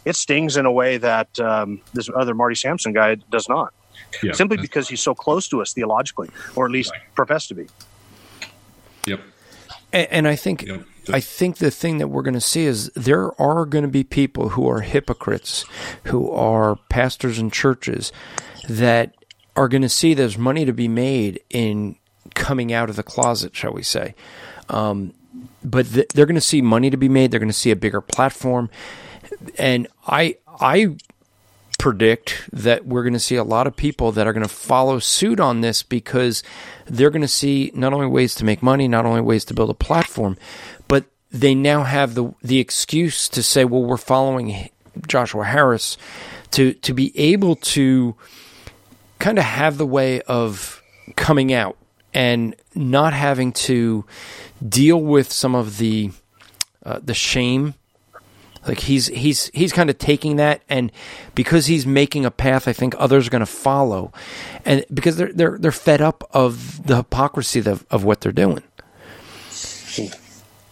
[0.05, 3.73] it stings in a way that um, this other Marty Sampson guy does not.
[4.23, 4.31] Yeah.
[4.33, 7.01] Simply because he's so close to us theologically, or at least right.
[7.13, 7.67] professed to be.
[9.05, 9.19] Yep.
[9.93, 10.83] And, and I think yep.
[11.11, 14.03] I think the thing that we're going to see is there are going to be
[14.03, 15.65] people who are hypocrites,
[16.05, 18.11] who are pastors in churches
[18.69, 19.13] that
[19.55, 21.97] are going to see there's money to be made in
[22.33, 24.15] coming out of the closet, shall we say.
[24.69, 25.13] Um,
[25.63, 27.31] but th- they're going to see money to be made.
[27.31, 28.69] They're going to see a bigger platform,
[29.57, 30.95] and I I
[31.83, 34.99] predict that we're going to see a lot of people that are going to follow
[34.99, 36.41] suit on this because
[36.85, 39.69] they're going to see not only ways to make money, not only ways to build
[39.69, 40.37] a platform,
[40.87, 44.69] but they now have the the excuse to say, "Well, we're following
[45.09, 45.97] Joshua Harris,"
[46.51, 48.15] to to be able to
[49.19, 50.81] kind of have the way of
[51.17, 51.75] coming out
[52.13, 54.05] and not having to
[54.65, 56.11] deal with some of the
[56.85, 57.73] uh, the shame
[58.67, 60.91] like he's he's he's kind of taking that, and
[61.35, 64.11] because he's making a path, I think others are going to follow,
[64.65, 68.63] and because they're they're they're fed up of the hypocrisy of, of what they're doing.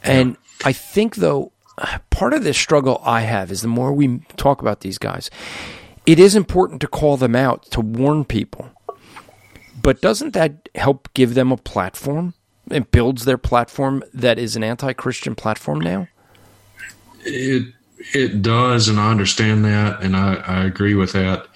[0.03, 1.51] And I think though,
[2.09, 5.29] part of the struggle I have is the more we talk about these guys,
[6.05, 8.69] it is important to call them out to warn people.
[9.81, 12.35] But doesn't that help give them a platform?
[12.69, 16.07] It builds their platform that is an anti-Christian platform now.
[17.23, 17.73] It
[18.13, 21.47] it does, and I understand that, and I, I agree with that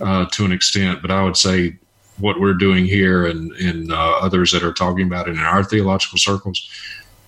[0.00, 1.02] uh, to an extent.
[1.02, 1.76] But I would say
[2.18, 5.64] what we're doing here, and and uh, others that are talking about it in our
[5.64, 6.68] theological circles,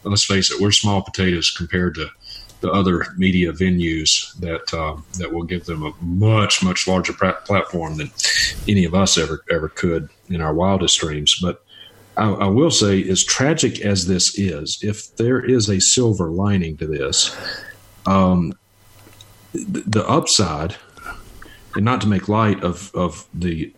[0.04, 2.08] let's face it, we're small potatoes compared to
[2.60, 7.96] the other media venues that uh, that will give them a much much larger platform
[7.96, 8.10] than
[8.66, 11.38] any of us ever ever could in our wildest dreams.
[11.40, 11.62] But
[12.16, 16.76] I, I, will say, as tragic as this is, if there is a silver lining
[16.78, 17.36] to this,
[18.06, 18.52] um,
[19.52, 20.76] the upside,
[21.74, 23.72] and not to make light of of the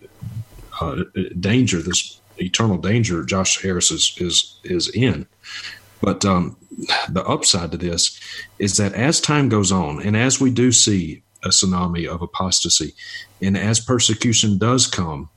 [0.81, 1.03] uh,
[1.39, 5.27] danger, this eternal danger Josh Harris is is is in.
[6.01, 6.57] But um,
[7.09, 8.21] the upside to this
[8.59, 12.95] is that as time goes on, and as we do see a tsunami of apostasy,
[13.41, 15.29] and as persecution does come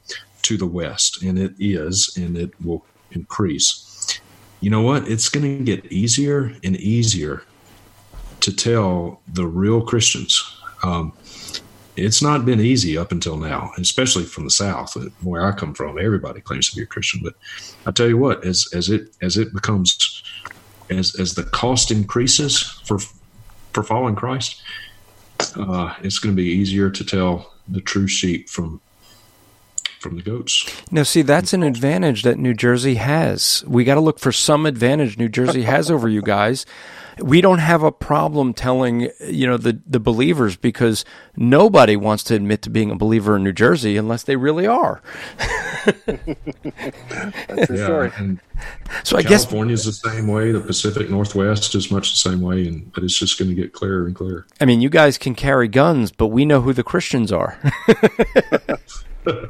[0.43, 4.19] to the West, and it is, and it will increase,
[4.59, 5.07] you know what?
[5.07, 7.43] It's going to get easier and easier
[8.41, 10.43] to tell the real Christians.
[10.83, 11.13] Um,
[11.95, 15.99] it's not been easy up until now, especially from the South, where I come from.
[15.99, 17.35] Everybody claims to be a Christian, but
[17.85, 20.23] I tell you what, as as it as it becomes
[20.89, 22.99] as as the cost increases for
[23.73, 24.61] for following Christ,
[25.55, 28.81] uh, it's going to be easier to tell the true sheep from
[30.02, 30.66] from the goats.
[30.91, 33.64] Now, see, that's an advantage that New Jersey has.
[33.68, 36.66] We got to look for some advantage New Jersey has over you guys
[37.20, 42.36] we don't have a problem telling you know the the believers because nobody wants to
[42.36, 45.02] admit to being a believer in New Jersey unless they really are.
[46.06, 48.12] That's yeah, story.
[48.18, 48.39] And
[49.04, 50.52] so I guess California's the same way.
[50.52, 53.74] The Pacific Northwest is much the same way, and but it's just going to get
[53.74, 54.45] clearer and clearer.
[54.60, 57.60] I mean, you guys can carry guns, but we know who the Christians are.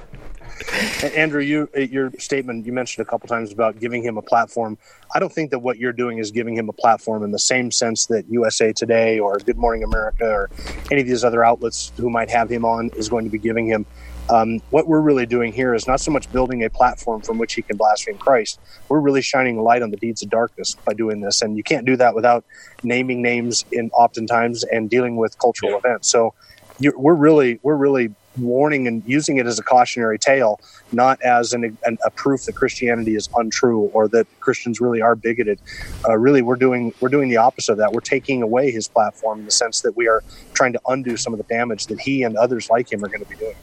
[1.16, 4.78] Andrew, you uh, your statement you mentioned a couple times about giving him a platform.
[5.14, 7.72] I don't think that what you're doing is giving him a platform in the same
[7.72, 10.50] sense that USA Today or Good Morning America or
[10.92, 13.66] any of these other outlets who might have him on is going to be giving
[13.66, 13.86] him.
[14.30, 17.54] Um, what we're really doing here is not so much building a platform from which
[17.54, 18.60] he can blaspheme Christ.
[18.88, 21.86] We're really shining light on the deeds of darkness by doing this, and you can't
[21.86, 22.46] do that without
[22.84, 26.08] naming names in oftentimes and dealing with cultural events.
[26.08, 26.34] So
[26.80, 30.60] we're really we're really warning and using it as a cautionary tale,
[30.92, 35.16] not as an, an, a proof that Christianity is untrue or that Christians really are
[35.16, 35.60] bigoted.
[36.08, 37.94] Uh, really, we're doing we're doing the opposite of that.
[37.94, 40.24] We're taking away his platform in the sense that we are
[40.54, 43.24] trying to undo some of the damage that he and others like him are going
[43.24, 43.56] to be doing.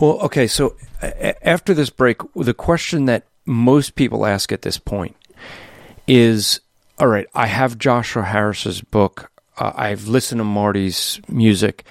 [0.00, 5.16] Well, okay, so after this break, the question that most people ask at this point
[6.06, 6.60] is,
[6.98, 9.30] all right, I have Joshua Harris's book.
[9.56, 11.84] Uh, I've listened to Marty's music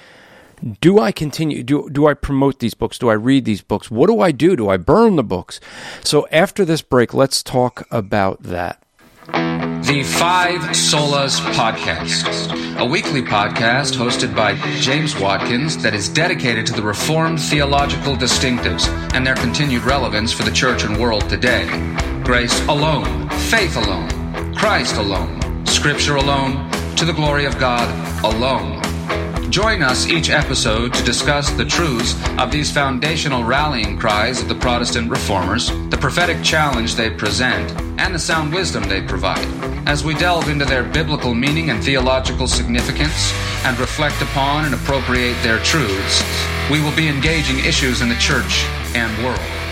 [0.82, 1.64] do I continue?
[1.64, 2.97] Do, do I promote these books?
[2.97, 3.91] Do I read these books?
[3.91, 4.55] What do I do?
[4.55, 5.59] Do I burn the books?
[6.03, 8.80] So after this break, let's talk about that.
[9.28, 16.74] The Five Solas Podcast, a weekly podcast hosted by James Watkins that is dedicated to
[16.74, 21.66] the Reformed theological distinctives and their continued relevance for the church and world today.
[22.24, 27.89] Grace alone, faith alone, Christ alone, Scripture alone, to the glory of God
[28.24, 28.93] alone.
[29.50, 34.56] Join us each episode to discuss the truths of these foundational rallying cries of the
[34.56, 39.48] Protestant reformers, the prophetic challenge they present, and the sound wisdom they provide.
[39.88, 43.34] As we delve into their biblical meaning and theological significance
[43.64, 46.24] and reflect upon and appropriate their truths,
[46.72, 48.66] we will be engaging issues in the church
[48.96, 49.62] and world.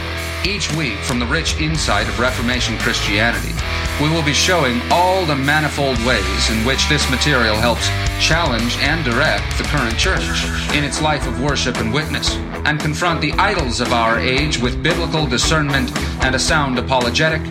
[0.43, 3.53] Each week, from the rich insight of Reformation Christianity,
[4.01, 7.87] we will be showing all the manifold ways in which this material helps
[8.19, 10.43] challenge and direct the current church
[10.75, 12.33] in its life of worship and witness,
[12.65, 17.41] and confront the idols of our age with biblical discernment and a sound apologetic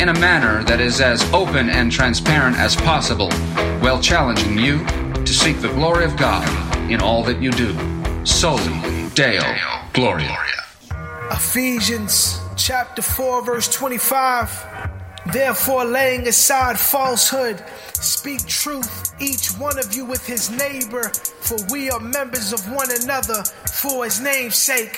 [0.00, 3.30] in a manner that is as open and transparent as possible,
[3.78, 4.84] while challenging you
[5.24, 6.48] to seek the glory of God
[6.90, 7.76] in all that you do.
[8.24, 9.44] Soli Deo
[9.92, 10.59] Gloria.
[11.30, 14.66] Ephesians chapter 4, verse 25.
[15.32, 17.62] Therefore, laying aside falsehood,
[17.94, 21.08] speak truth, each one of you with his neighbor,
[21.40, 24.96] for we are members of one another for his name's sake.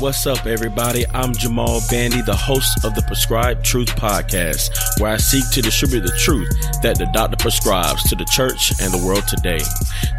[0.00, 1.04] What's up, everybody?
[1.12, 4.70] I'm Jamal Bandy, the host of the Prescribed Truth Podcast,
[5.00, 6.48] where I seek to distribute the truth
[6.82, 9.58] that the doctor prescribes to the church and the world today.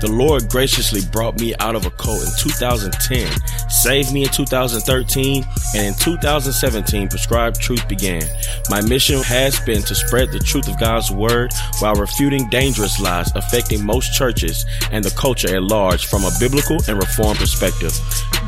[0.01, 3.31] The Lord graciously brought me out of a cult in 2010,
[3.69, 8.23] saved me in 2013, and in 2017, Prescribed Truth began.
[8.69, 13.31] My mission has been to spread the truth of God's Word while refuting dangerous lies
[13.33, 17.97] affecting most churches and the culture at large from a biblical and reformed perspective.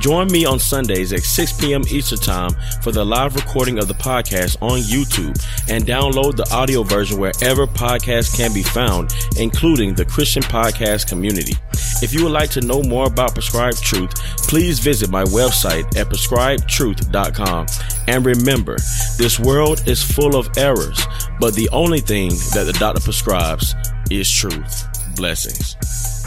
[0.01, 1.83] Join me on Sundays at 6 p.m.
[1.89, 2.51] Eastern Time
[2.81, 7.65] for the live recording of the podcast on YouTube and download the audio version wherever
[7.67, 11.53] podcasts can be found, including the Christian podcast community.
[12.01, 14.15] If you would like to know more about Prescribed Truth,
[14.47, 17.67] please visit my website at prescribedtruth.com.
[18.07, 18.77] And remember,
[19.17, 21.01] this world is full of errors,
[21.39, 23.75] but the only thing that the doctor prescribes
[24.09, 24.87] is truth.
[25.15, 26.20] Blessings.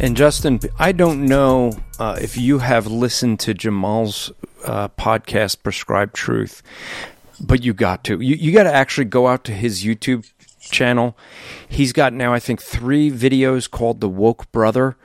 [0.00, 4.32] And Justin, I don't know uh, if you have listened to Jamal's
[4.64, 6.62] uh, podcast, Prescribed Truth,
[7.40, 8.20] but you got to.
[8.20, 10.28] You, you got to actually go out to his YouTube
[10.60, 11.16] channel.
[11.68, 14.96] He's got now, I think, three videos called The Woke Brother,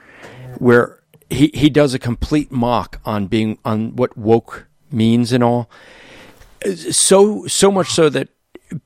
[0.58, 5.70] where he, he does a complete mock on being on what woke means and all.
[6.90, 8.28] So so much so that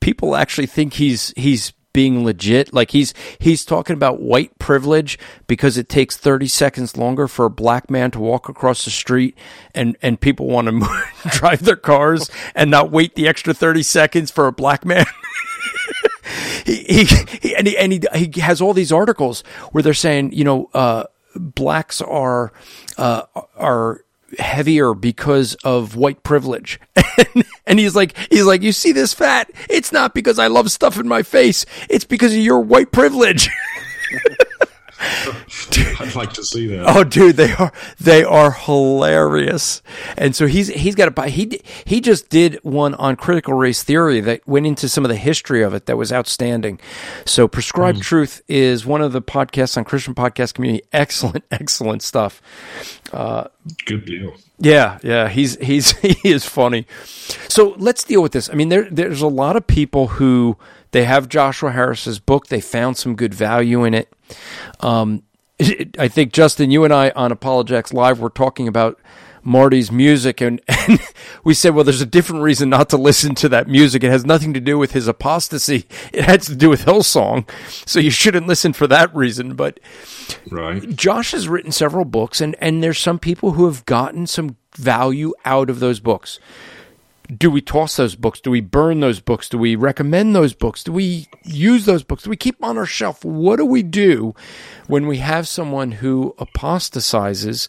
[0.01, 2.73] people actually think he's he's being legit.
[2.73, 7.51] Like he's he's talking about white privilege because it takes 30 seconds longer for a
[7.51, 9.37] black man to walk across the street
[9.75, 14.31] and and people want to drive their cars and not wait the extra 30 seconds
[14.31, 15.07] for a black man.
[16.65, 17.05] he, he,
[17.41, 20.71] he, and he and he, he has all these articles where they're saying, you know,
[20.75, 22.53] uh, blacks are
[22.99, 23.23] uh,
[23.57, 24.05] are
[24.39, 26.81] heavier because of white privilege.
[27.67, 29.51] and, he's like, he's like, you see this fat?
[29.69, 31.65] It's not because I love stuff in my face.
[31.89, 33.49] It's because of your white privilege.
[36.01, 36.85] I'd like to see that.
[36.87, 39.83] Oh, dude, they are they are hilarious.
[40.17, 44.21] And so he's he's got a he he just did one on critical race theory
[44.21, 46.79] that went into some of the history of it that was outstanding.
[47.25, 48.03] So prescribed mm.
[48.03, 50.85] truth is one of the podcasts on Christian podcast community.
[50.93, 52.41] Excellent, excellent stuff.
[53.13, 53.49] Uh,
[53.87, 54.35] Good deal.
[54.59, 56.87] Yeah, yeah, he's he's he is funny.
[57.49, 58.49] So let's deal with this.
[58.49, 60.57] I mean, there there's a lot of people who
[60.93, 62.47] they have Joshua Harris's book.
[62.47, 64.13] They found some good value in it.
[64.81, 65.23] Um,
[65.99, 69.01] I think Justin, you and I on Apologetics Live were talking about
[69.45, 71.01] Marty's music, and, and,
[71.45, 74.05] we said, well, there's a different reason not to listen to that music.
[74.05, 75.87] It has nothing to do with his apostasy.
[76.13, 77.49] It has to do with Hillsong,
[77.89, 79.55] so you shouldn't listen for that reason.
[79.55, 79.81] But
[80.51, 84.57] right, Josh has written several books, and and there's some people who have gotten some
[84.77, 86.39] value out of those books
[87.37, 88.41] do we toss those books?
[88.41, 89.49] Do we burn those books?
[89.49, 90.85] Do we recommend those books?
[90.85, 92.25] Do we use those books?
[92.25, 93.25] Do we keep on our shelf?
[93.25, 94.35] What do we do
[94.87, 97.69] when we have someone who apostatizes,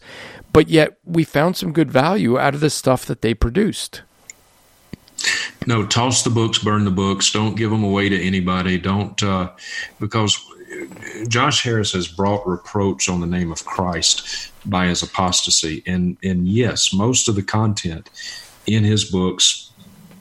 [0.52, 4.02] but yet we found some good value out of the stuff that they produced?
[5.66, 7.32] No, toss the books, burn the books.
[7.32, 8.78] Don't give them away to anybody.
[8.78, 9.50] Don't, uh,
[9.98, 10.38] because
[11.28, 15.82] Josh Harris has brought reproach on the name of Christ by his apostasy.
[15.86, 18.10] And, and yes, most of the content
[18.66, 19.70] in his books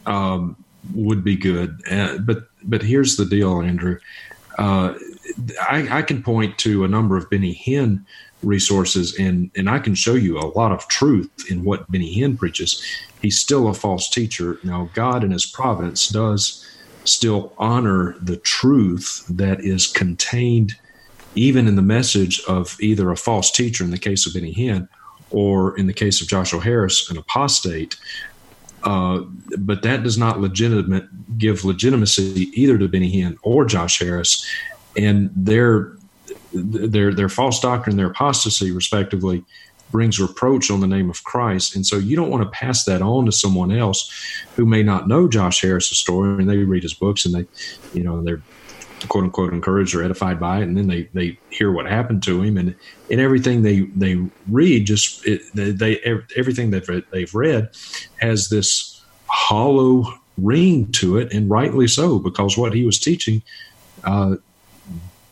[0.06, 0.56] um,
[0.94, 1.82] would be good.
[1.90, 4.00] Uh, but but here's the deal, Andrew.
[4.58, 4.94] Uh,
[5.62, 8.06] I, I, can point to a number of Benny Hinn
[8.44, 12.38] resources, and and I can show you a lot of truth in what Benny Hinn
[12.38, 12.84] preaches.
[13.22, 14.60] He's still a false teacher.
[14.64, 16.70] Now, God in His providence does
[17.06, 20.76] still honor the truth that is contained
[21.36, 24.88] even in the message of either a false teacher in the case of Benny Hinn
[25.32, 27.98] or in the case of Joshua Harris, an apostate.
[28.84, 29.22] Uh,
[29.58, 31.06] but that does not legitimate
[31.38, 34.46] give legitimacy either to Benny Hinn or Josh Harris,
[34.98, 35.94] and their
[36.54, 39.44] their their false doctrine, their apostasy, respectively,
[39.94, 41.76] brings reproach on the name of Christ.
[41.76, 44.12] And so you don't want to pass that on to someone else
[44.56, 47.46] who may not know Josh Harris's story and they read his books and they,
[47.94, 48.42] you know, they're
[49.08, 52.42] quote unquote encouraged or edified by it, and then they they hear what happened to
[52.42, 52.76] him, and
[53.10, 54.16] in everything they they
[54.50, 56.00] read just it, they,
[56.36, 57.70] everything they've they've read
[58.18, 60.06] has this hollow
[60.38, 63.42] ring to it, and rightly so because what he was teaching
[64.04, 64.36] uh,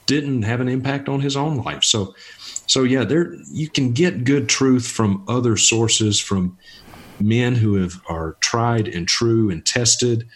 [0.05, 1.84] didn't have an impact on his own life.
[1.84, 2.13] So
[2.67, 6.57] so yeah, there you can get good truth from other sources from
[7.19, 10.28] men who have are tried and true and tested.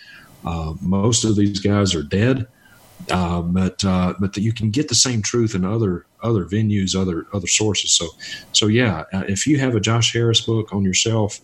[0.46, 2.48] Uh, most of these guys are dead.
[3.10, 7.00] Uh, but uh, but that you can get the same truth in other other venues,
[7.00, 7.92] other other sources.
[7.92, 8.08] So
[8.52, 11.40] so yeah, uh, if you have a Josh Harris book on your shelf,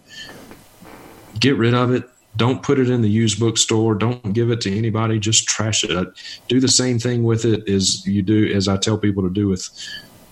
[1.40, 2.10] get rid of it.
[2.38, 3.94] Don't put it in the used bookstore.
[3.94, 5.20] Don't give it to anybody.
[5.20, 6.08] Just trash it.
[6.48, 9.48] Do the same thing with it as you do as I tell people to do
[9.48, 9.70] with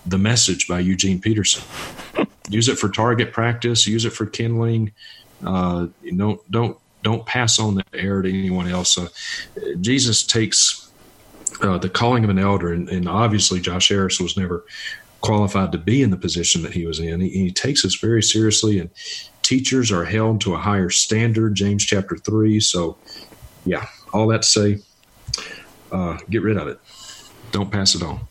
[0.05, 1.63] the message by Eugene Peterson.
[2.49, 3.86] use it for target practice.
[3.86, 4.93] Use it for kindling.
[5.45, 8.97] Uh, know, don't don't pass on the error to anyone else.
[8.97, 9.07] Uh,
[9.80, 10.88] Jesus takes
[11.62, 14.66] uh, the calling of an elder, and, and, obviously Josh Harris was never
[15.22, 17.20] qualified to be in the position that he was in.
[17.20, 18.89] He, he, takes this very seriously, and
[19.41, 21.55] teachers are held to a higher standard.
[21.55, 22.60] James chapter three.
[22.60, 22.97] So,
[23.66, 24.78] yeah, all that to say,
[25.91, 26.80] uh, get rid of it.
[27.51, 28.22] Don't pass it on.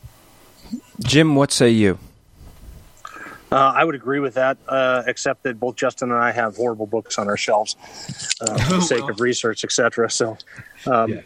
[1.00, 1.98] Jim, what say you?
[3.50, 6.86] Uh, I would agree with that, uh, except that both Justin and I have horrible
[6.86, 7.76] books on our shelves
[8.42, 10.10] uh, for the sake of research, etc.
[10.10, 10.36] So,
[10.86, 11.20] um, yeah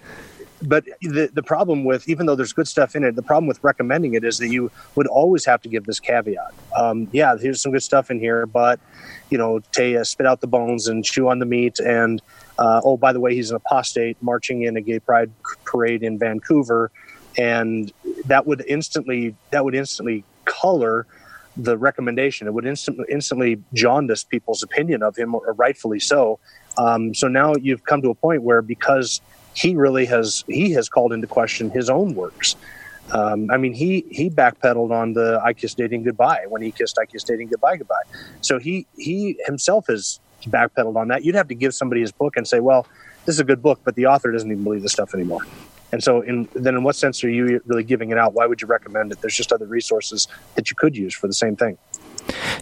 [0.62, 3.62] but the, the problem with even though there's good stuff in it the problem with
[3.62, 6.52] recommending it is that you would always have to give this caveat.
[6.76, 8.80] Um, yeah here's some good stuff in here but
[9.30, 11.80] you know Taya spit out the bones and chew on the meat.
[11.80, 12.22] And
[12.58, 15.30] uh, oh by the way he's an apostate marching in a gay pride
[15.64, 16.90] parade in vancouver.
[17.38, 17.90] And
[18.26, 21.06] that would instantly that would instantly color
[21.56, 22.46] the recommendation.
[22.46, 26.38] It would instantly instantly jaundice people's opinion of him or rightfully so.
[26.78, 29.20] Um, so now you've come to a point where because
[29.54, 32.56] he really has he has called into question his own works.
[33.10, 36.98] Um, I mean, he he backpedaled on the "I kissed dating goodbye" when he kissed
[36.98, 38.02] "I kissed dating goodbye" goodbye.
[38.40, 41.24] So he he himself has backpedaled on that.
[41.24, 42.86] You'd have to give somebody his book and say, "Well,
[43.26, 45.42] this is a good book, but the author doesn't even believe this stuff anymore."
[45.92, 48.32] And so, in, then in what sense are you really giving it out?
[48.32, 49.20] Why would you recommend it?
[49.20, 51.76] There's just other resources that you could use for the same thing.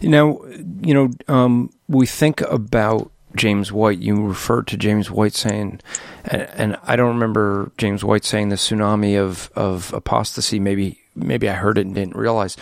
[0.02, 0.44] Know,
[0.80, 3.98] you know, um, we think about James White.
[3.98, 5.80] You referred to James White saying,
[6.24, 10.58] and, and, I don't remember James White saying the tsunami of of apostasy.
[10.58, 12.56] Maybe maybe I heard it and didn't realize,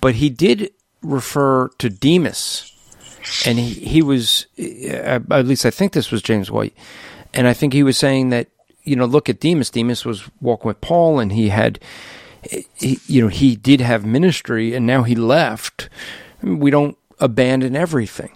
[0.00, 0.70] but he did
[1.02, 2.72] refer to Demas,
[3.46, 6.74] and he he was uh, uh, at least I think this was James White,
[7.32, 8.48] and I think he was saying that
[8.82, 9.70] you know look at Demas.
[9.70, 11.78] Demas was walking with Paul, and he had.
[12.76, 15.88] He, you know, he did have ministry, and now he left.
[16.40, 18.30] We don't abandon everything.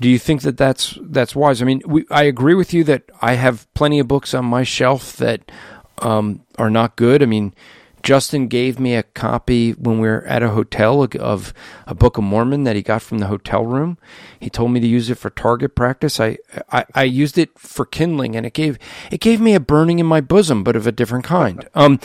[0.00, 1.60] Do you think that that's that's wise?
[1.60, 4.62] I mean, we, I agree with you that I have plenty of books on my
[4.62, 5.52] shelf that
[5.98, 7.22] um, are not good.
[7.22, 7.54] I mean,
[8.02, 11.52] Justin gave me a copy when we were at a hotel of
[11.86, 13.98] a Book of Mormon that he got from the hotel room.
[14.38, 16.18] He told me to use it for target practice.
[16.18, 16.38] I,
[16.70, 18.78] I, I used it for kindling, and it gave
[19.10, 21.68] it gave me a burning in my bosom, but of a different kind.
[21.80, 22.00] Um,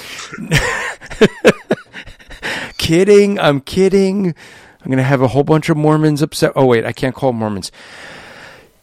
[2.78, 4.36] kidding, I'm kidding.
[4.86, 6.52] I'm going to have a whole bunch of Mormons upset.
[6.56, 7.72] Oh, wait, I can't call Mormons.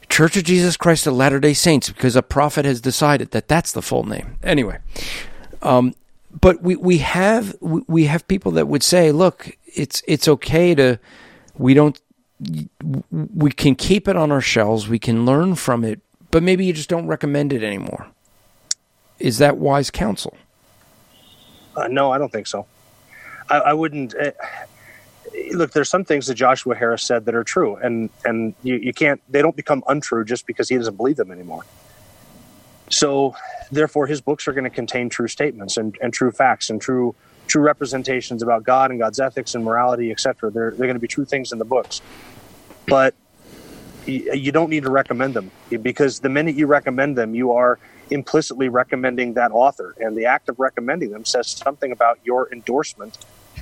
[0.08, 3.70] Church of Jesus Christ of Latter day Saints, because a prophet has decided that that's
[3.70, 4.36] the full name.
[4.42, 4.78] Anyway,
[5.62, 5.94] um,
[6.38, 10.98] but we, we have we have people that would say, look, it's it's okay to
[11.56, 11.98] we don't
[13.10, 16.00] we can keep it on our shelves, we can learn from it,
[16.30, 18.08] but maybe you just don't recommend it anymore.
[19.18, 20.36] Is that wise counsel?
[21.76, 22.66] Uh, no, I don't think so.
[23.48, 24.14] I, I wouldn't.
[24.14, 24.32] Uh,
[25.52, 28.92] look, there's some things that Joshua Harris said that are true, and and you, you
[28.92, 29.20] can't.
[29.28, 31.64] They don't become untrue just because he doesn't believe them anymore.
[32.90, 33.34] So,
[33.70, 37.14] therefore, his books are going to contain true statements and, and true facts and true
[37.46, 40.50] true representations about God and God's ethics and morality, etc.
[40.50, 42.00] They're they're going to be true things in the books,
[42.86, 43.14] but
[44.06, 45.50] you, you don't need to recommend them
[45.82, 47.78] because the minute you recommend them, you are
[48.10, 53.16] implicitly recommending that author, and the act of recommending them says something about your endorsement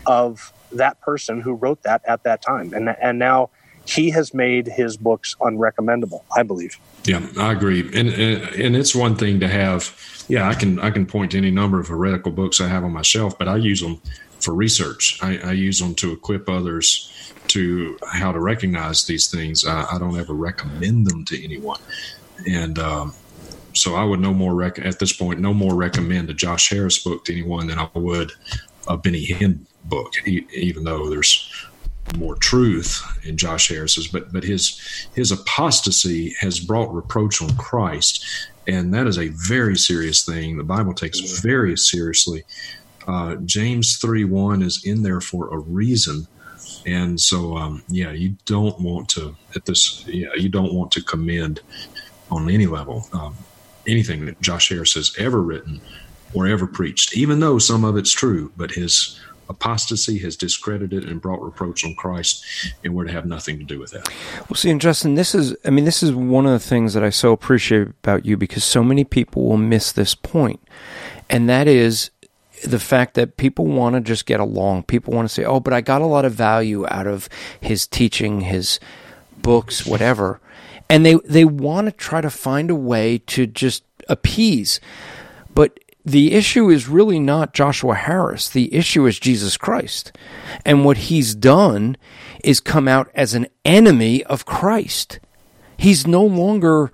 [0.07, 2.73] of that person who wrote that at that time.
[2.73, 3.51] And, and now
[3.87, 6.79] he has made his books unrecommendable, I believe.
[7.05, 7.81] Yeah, I agree.
[7.81, 11.39] And, and, and it's one thing to have, yeah, I can, I can point to
[11.39, 14.01] any number of heretical books I have on my shelf, but I use them
[14.41, 15.19] for research.
[15.23, 19.67] I, I use them to equip others to how to recognize these things.
[19.67, 21.81] I, I don't ever recommend them to anyone.
[22.49, 23.15] And, um,
[23.73, 26.99] so I would no more rec- at this point no more recommend a Josh Harris
[26.99, 28.33] book to anyone than I would
[28.89, 31.51] a Benny Hinn book, even though there's
[32.17, 34.81] more truth in Josh Harris's, but but his
[35.15, 38.25] his apostasy has brought reproach on Christ,
[38.67, 40.57] and that is a very serious thing.
[40.57, 42.45] The Bible takes very seriously.
[43.07, 46.27] Uh, James three one is in there for a reason,
[46.87, 51.03] and so um, yeah, you don't want to at this yeah you don't want to
[51.03, 51.61] commend
[52.31, 53.37] on any level um,
[53.87, 55.81] anything that Josh Harris has ever written
[56.33, 59.19] or ever preached, even though some of it's true, but his
[59.51, 62.45] apostasy has discredited and brought reproach on Christ,
[62.83, 64.09] and we're to have nothing to do with that.
[64.49, 67.05] Well, see, and Justin, this is, I mean, this is one of the things that
[67.05, 70.61] I so appreciate about you because so many people will miss this point,
[71.29, 72.11] and that is
[72.65, 74.85] the fact that people want to just get along.
[74.85, 77.29] People want to say, oh, but I got a lot of value out of
[77.61, 78.79] his teaching, his
[79.39, 80.41] books, whatever.
[80.89, 84.81] And they, they want to try to find a way to just appease.
[85.55, 88.49] But the issue is really not Joshua Harris.
[88.49, 90.17] The issue is Jesus Christ.
[90.65, 91.97] And what he's done
[92.43, 95.21] is come out as an enemy of Christ.
[95.77, 96.93] He's no longer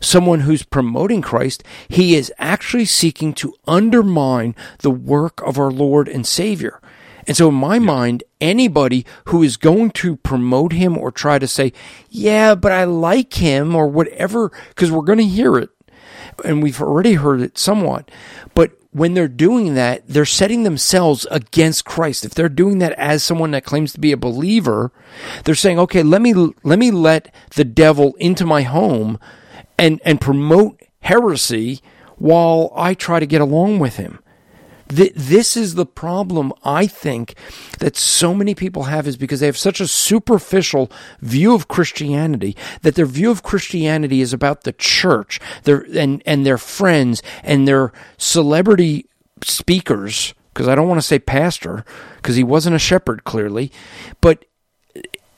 [0.00, 1.64] someone who's promoting Christ.
[1.88, 6.80] He is actually seeking to undermine the work of our Lord and Savior.
[7.26, 11.46] And so, in my mind, anybody who is going to promote him or try to
[11.46, 11.74] say,
[12.08, 15.68] yeah, but I like him or whatever, because we're going to hear it,
[16.44, 18.10] and we've already heard it somewhat.
[18.54, 22.24] But when they're doing that, they're setting themselves against Christ.
[22.24, 24.92] If they're doing that as someone that claims to be a believer,
[25.44, 29.18] they're saying, "Okay, let me let me let the devil into my home
[29.78, 31.80] and and promote heresy
[32.16, 34.20] while I try to get along with him."
[34.88, 37.34] This is the problem I think
[37.78, 42.56] that so many people have is because they have such a superficial view of Christianity
[42.82, 47.68] that their view of Christianity is about the church their, and, and their friends and
[47.68, 49.06] their celebrity
[49.42, 51.84] speakers because I don't want to say pastor
[52.16, 53.70] because he wasn't a shepherd clearly
[54.20, 54.44] but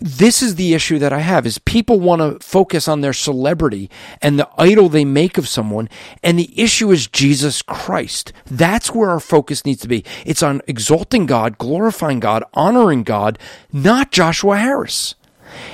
[0.00, 3.90] this is the issue that I have is people want to focus on their celebrity
[4.22, 5.88] and the idol they make of someone
[6.22, 8.32] and the issue is Jesus Christ.
[8.46, 10.04] That's where our focus needs to be.
[10.24, 13.38] It's on exalting God, glorifying God, honoring God,
[13.72, 15.14] not Joshua Harris.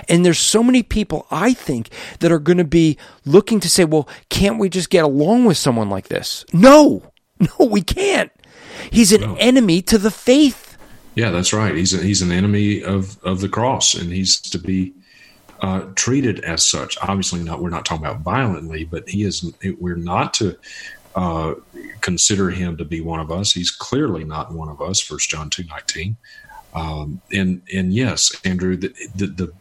[0.08, 2.96] And there's so many people, I think, that are going to be
[3.26, 6.44] looking to say, well, can't we just get along with someone like this?
[6.52, 8.32] No, No, we can't.
[8.90, 9.36] He's an No.
[9.38, 10.65] enemy to the faith.
[11.16, 11.74] Yeah, that's right.
[11.74, 14.92] He's a, he's an enemy of of the cross, and he's to be
[15.62, 16.98] uh, treated as such.
[17.00, 17.60] Obviously, not.
[17.62, 19.50] We're not talking about violently, but he is.
[19.80, 20.58] We're not to
[21.14, 21.54] uh,
[22.02, 23.52] consider him to be one of us.
[23.52, 25.00] He's clearly not one of us.
[25.00, 26.18] First John two nineteen.
[26.74, 29.52] Um, and and yes, Andrew, the, the the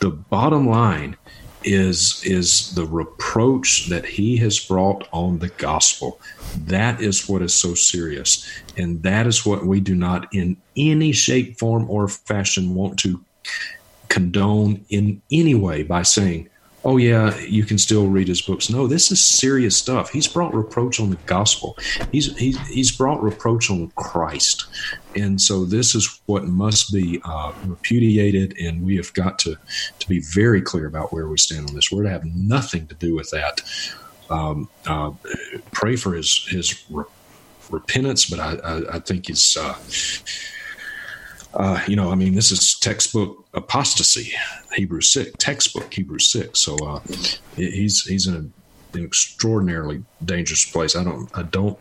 [0.00, 1.16] the bottom line
[1.64, 6.20] is is the reproach that he has brought on the gospel.
[6.66, 11.12] That is what is so serious, and that is what we do not, in any
[11.12, 13.24] shape, form, or fashion, want to
[14.08, 16.48] condone in any way by saying,
[16.88, 20.10] "Oh yeah, you can still read his books." No, this is serious stuff.
[20.10, 21.76] He's brought reproach on the gospel.
[22.12, 24.66] He's he's he's brought reproach on Christ,
[25.14, 28.56] and so this is what must be uh, repudiated.
[28.58, 29.56] And we have got to
[29.98, 31.92] to be very clear about where we stand on this.
[31.92, 33.60] We're to have nothing to do with that.
[34.30, 35.12] Um, uh,
[35.72, 37.04] pray for his his re-
[37.70, 39.56] repentance, but I I, I think it's.
[39.56, 39.76] Uh,
[41.54, 44.32] uh, you know, I mean, this is textbook apostasy,
[44.74, 46.60] Hebrew six, textbook Hebrew six.
[46.60, 47.00] So uh,
[47.56, 50.94] he's he's in a, an extraordinarily dangerous place.
[50.94, 51.78] I don't I don't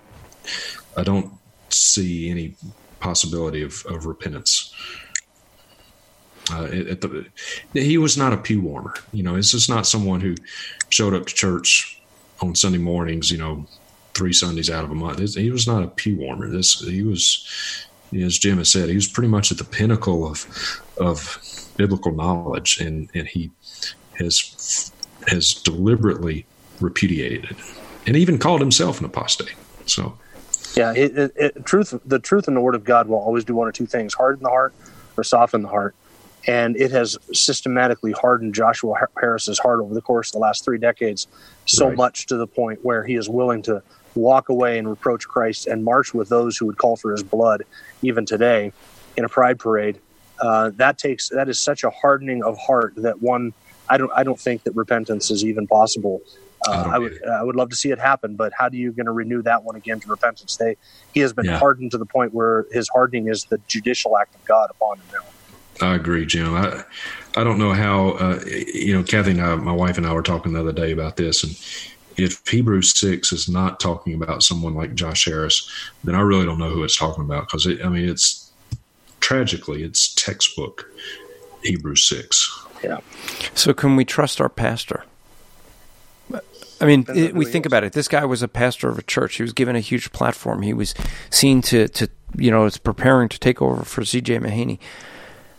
[0.95, 1.32] I don't
[1.70, 2.55] see any
[2.99, 4.74] possibility of, of repentance.
[6.49, 7.26] Uh, at the,
[7.74, 8.93] he was not a pew warmer.
[9.11, 10.36] You know, it's just not someone who
[10.89, 12.01] showed up to church
[12.41, 13.30] on Sunday mornings.
[13.30, 13.68] You know,
[14.13, 15.36] three Sundays out of a month.
[15.36, 16.49] He was not a pew warmer.
[16.49, 17.45] This he was
[18.13, 20.45] as Jim has said, he was pretty much at the pinnacle of
[20.99, 21.39] of
[21.77, 23.51] biblical knowledge, and and he
[24.19, 24.91] has
[25.27, 26.47] has deliberately
[26.79, 27.57] repudiated it,
[28.05, 29.55] and even called himself an apostate.
[29.85, 30.17] So,
[30.75, 31.93] Yeah, it, it, it, truth.
[32.05, 34.43] The truth in the Word of God will always do one or two things: harden
[34.43, 34.73] the heart
[35.17, 35.95] or soften the heart.
[36.45, 40.77] And it has systematically hardened Joshua Harris's heart over the course of the last three
[40.77, 41.27] decades,
[41.65, 41.97] so Right.
[41.97, 43.83] much to the point where he is willing to
[44.18, 47.63] walk away and reproach Christ and march with those who would call for his blood,
[48.01, 48.72] even today,
[49.15, 49.99] in a pride parade.
[50.39, 53.51] Uh, that takes that is such a hardening of heart that one.
[53.89, 54.11] I don't.
[54.15, 56.22] I don't think that repentance is even possible.
[56.68, 57.13] Uh, I I would.
[57.28, 59.63] I would love to see it happen, but how do you going to renew that
[59.63, 60.57] one again to repentance?
[60.57, 60.76] They
[61.13, 61.57] he has been Yeah.
[61.57, 65.07] hardened to the point where his hardening is the judicial act of God upon him
[65.11, 65.88] now.
[65.88, 66.55] I agree, Jim.
[66.55, 66.84] I
[67.36, 68.39] I don't know how uh,
[68.74, 71.18] you know, Kathy and I, my wife and I were talking the other day about
[71.18, 71.55] this, and
[72.18, 75.70] if Hebrews six is not talking about someone like Josh Harris,
[76.03, 78.51] then I really don't know who it's talking about because I mean, it's
[79.20, 80.89] tragically it's textbook
[81.63, 82.65] Hebrews six.
[82.84, 82.99] Yeah.
[83.53, 85.03] So, can we trust our pastor?
[86.80, 87.93] I mean, it, we think about it.
[87.93, 89.36] This guy was a pastor of a church.
[89.38, 90.61] He was given a huge platform.
[90.61, 90.93] He was
[91.32, 92.07] seen to, to
[92.38, 94.38] you know, is preparing to take over for C.J.
[94.39, 94.78] Mahaney.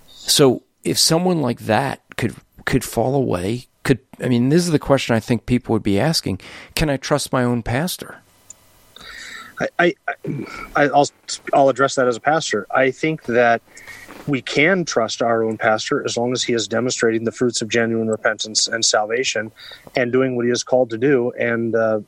[0.06, 4.78] So, if someone like that could could fall away, could I mean, this is the
[4.78, 6.40] question I think people would be asking:
[6.74, 8.18] Can I trust my own pastor?
[9.58, 9.94] I, I,
[10.76, 11.08] I I'll
[11.54, 12.66] I'll address that as a pastor.
[12.70, 13.62] I think that
[14.26, 17.70] we can trust our own pastor as long as he is demonstrating the fruits of
[17.70, 19.50] genuine repentance and salvation,
[19.96, 22.00] and doing what he is called to do, and uh,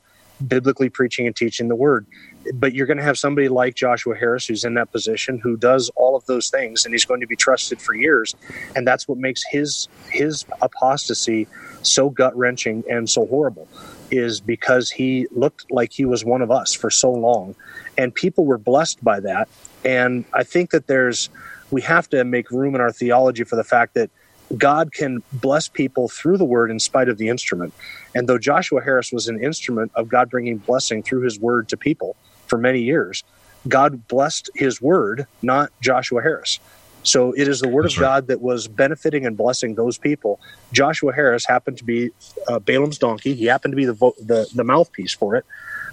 [0.47, 2.07] biblically preaching and teaching the word.
[2.55, 5.91] But you're going to have somebody like Joshua Harris who's in that position who does
[5.97, 8.35] all of those things, and he's going to be trusted for years,
[8.75, 11.47] and that's what makes his his apostasy
[11.83, 13.69] so gut wrenching and so horrible
[14.11, 17.55] is because he looked like he was one of us for so long
[17.97, 19.49] and people were blessed by that
[19.85, 21.29] and i think that there's
[21.71, 24.11] we have to make room in our theology for the fact that
[24.57, 27.73] god can bless people through the word in spite of the instrument
[28.15, 31.77] and though joshua harris was an instrument of god bringing blessing through his word to
[31.77, 32.17] people
[32.51, 33.25] for many years
[33.69, 36.59] god blessed his word not joshua harris
[37.03, 38.07] so it is the word That's of right.
[38.09, 40.39] God that was benefiting and blessing those people.
[40.73, 42.11] Joshua Harris happened to be
[42.49, 43.35] uh, Balaam's donkey.
[43.35, 45.47] He happened to be the, vo- the the mouthpiece for it,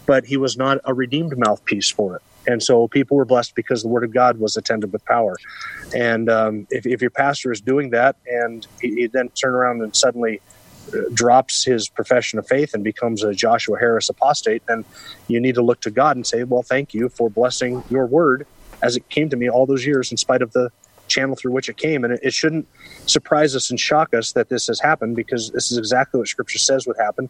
[0.06, 2.22] but he was not a redeemed mouthpiece for it.
[2.46, 5.36] And so people were blessed because the word of God was attended with power.
[5.94, 9.82] And um, if, if your pastor is doing that, and he, he then turn around
[9.82, 10.42] and suddenly
[11.14, 14.86] drops his profession of faith and becomes a Joshua Harris apostate, then
[15.28, 18.46] you need to look to God and say, "Well, thank you for blessing your word
[18.82, 20.72] as it came to me all those years, in spite of the
[21.08, 22.04] channel through which it came.
[22.04, 22.68] And it, it shouldn't
[23.06, 26.60] surprise us and shock us that this has happened because this is exactly what Scripture
[26.60, 27.30] says would happen.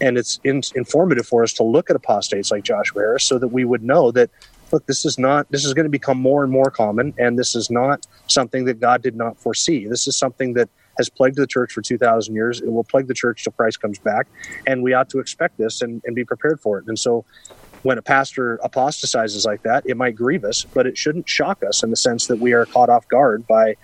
[0.00, 3.48] And it's in, informative for us to look at apostates like Joshua Harris so that
[3.48, 4.30] we would know that,
[4.72, 7.14] look, this is not, this is going to become more and more common.
[7.18, 9.86] And this is not something that God did not foresee.
[9.86, 10.68] This is something that
[10.98, 12.60] has plagued the church for 2,000 years.
[12.60, 14.28] It will plague the church till Christ comes back.
[14.66, 16.84] And we ought to expect this and, and be prepared for it.
[16.88, 17.24] And so
[17.82, 21.82] when a pastor apostatizes like that, it might grieve us, but it shouldn't shock us
[21.82, 23.74] in the sense that we are caught off guard by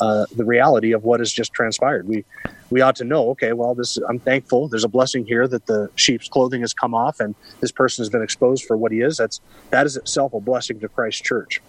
[0.00, 2.08] uh, the reality of what has just transpired.
[2.08, 2.24] We
[2.70, 4.68] we ought to know, okay, well, this I'm thankful.
[4.68, 8.10] There's a blessing here that the sheep's clothing has come off, and this person has
[8.10, 9.16] been exposed for what he is.
[9.16, 9.40] That's
[9.70, 11.60] that is itself a blessing to Christ's church.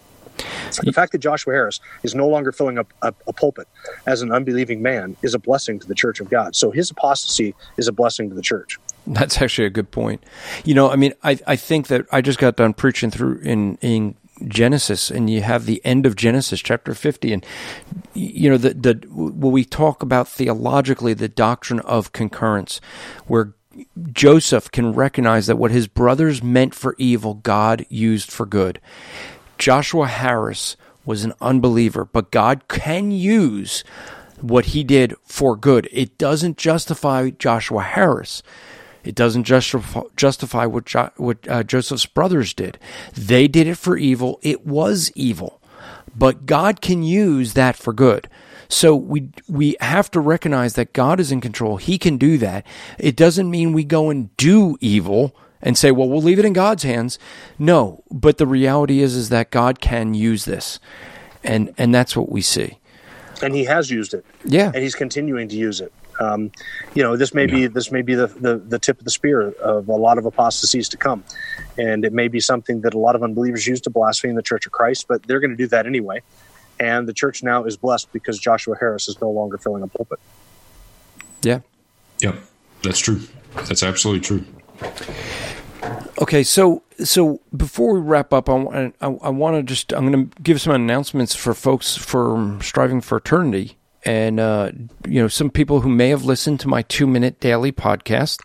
[0.78, 3.68] The fact that Joshua Harris is no longer filling up a, a, pulpit
[4.06, 6.54] as an unbelieving man is a blessing to the church of God.
[6.54, 8.78] So his apostasy is a blessing to the church.
[9.06, 10.22] That's actually a good point.
[10.64, 13.76] You know, I mean, I, I think that I just got done preaching through in,
[13.76, 14.16] in
[14.46, 17.32] Genesis, and you have the end of Genesis, chapter 50.
[17.32, 17.46] And,
[18.14, 22.80] you know, the, the, when we talk about theologically the doctrine of concurrence,
[23.26, 23.54] where
[24.12, 28.80] Joseph can recognize that what his brothers meant for evil, God used for good.
[29.60, 33.84] Joshua Harris was an unbeliever, but God can use
[34.40, 35.86] what he did for good.
[35.92, 38.42] It doesn't justify Joshua Harris.
[39.04, 42.78] It doesn't justify, what, jo- what uh, Joseph's brothers did.
[43.12, 44.40] They did it for evil.
[44.42, 45.60] It was evil.
[46.16, 48.28] But God can use that for good.
[48.68, 51.76] So we we have to recognize that God is in control.
[51.76, 52.64] He can do that.
[52.98, 56.52] It doesn't mean we go and do evil and say, "Well, we'll leave it in
[56.52, 57.18] God's hands."
[57.58, 60.78] No, but the reality is is that God can use this.
[61.42, 62.78] And and that's what we see.
[63.42, 64.24] And he has used it.
[64.44, 64.70] Yeah.
[64.74, 65.92] And he's continuing to use it.
[66.20, 66.52] Um,
[66.94, 67.54] you know, this may yeah.
[67.54, 70.26] be this may be the, the, the tip of the spear of a lot of
[70.26, 71.24] apostasies to come,
[71.78, 74.66] and it may be something that a lot of unbelievers use to blaspheme the Church
[74.66, 76.20] of Christ, but they're going to do that anyway.
[76.78, 80.18] And the church now is blessed because Joshua Harris is no longer filling a pulpit.
[81.42, 81.60] Yeah.
[82.20, 82.36] Yep,
[82.82, 83.20] that's true.
[83.54, 84.44] That's absolutely true.
[86.20, 90.28] Okay, so so before we wrap up, I, I, I want to just I'm going
[90.28, 93.76] to give some announcements for folks for striving for eternity.
[94.04, 94.72] And uh,
[95.06, 98.40] you know some people who may have listened to my two minute daily podcast.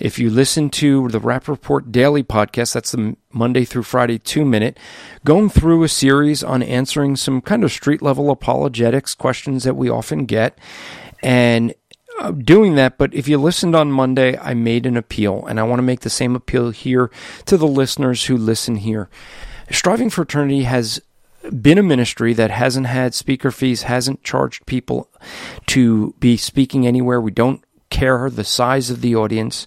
[0.00, 4.44] If you listen to the rap report daily podcast that's the monday through friday two
[4.44, 4.78] minute
[5.24, 9.88] going through a series on answering some kind of street level apologetics questions that we
[9.88, 10.58] often get.
[11.22, 11.74] And
[12.18, 15.62] Uh, doing that but if you listened on monday i made an appeal and i
[15.62, 17.12] want to make the same appeal here
[17.46, 19.08] to the listeners who listen here
[19.70, 21.00] striving for Eternity has
[21.60, 25.08] been a ministry that hasn't had speaker fees, hasn't charged people
[25.66, 27.20] to be speaking anywhere.
[27.20, 29.66] We don't care the size of the audience.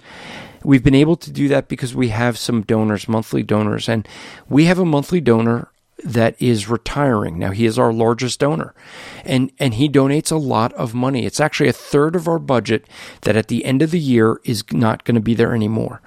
[0.63, 4.07] We've been able to do that because we have some donors, monthly donors, and
[4.47, 5.71] we have a monthly donor
[6.03, 7.37] that is retiring.
[7.37, 8.73] Now he is our largest donor
[9.25, 11.25] and and he donates a lot of money.
[11.25, 12.85] It's actually a third of our budget
[13.21, 16.01] that at the end of the year is not going to be there anymore.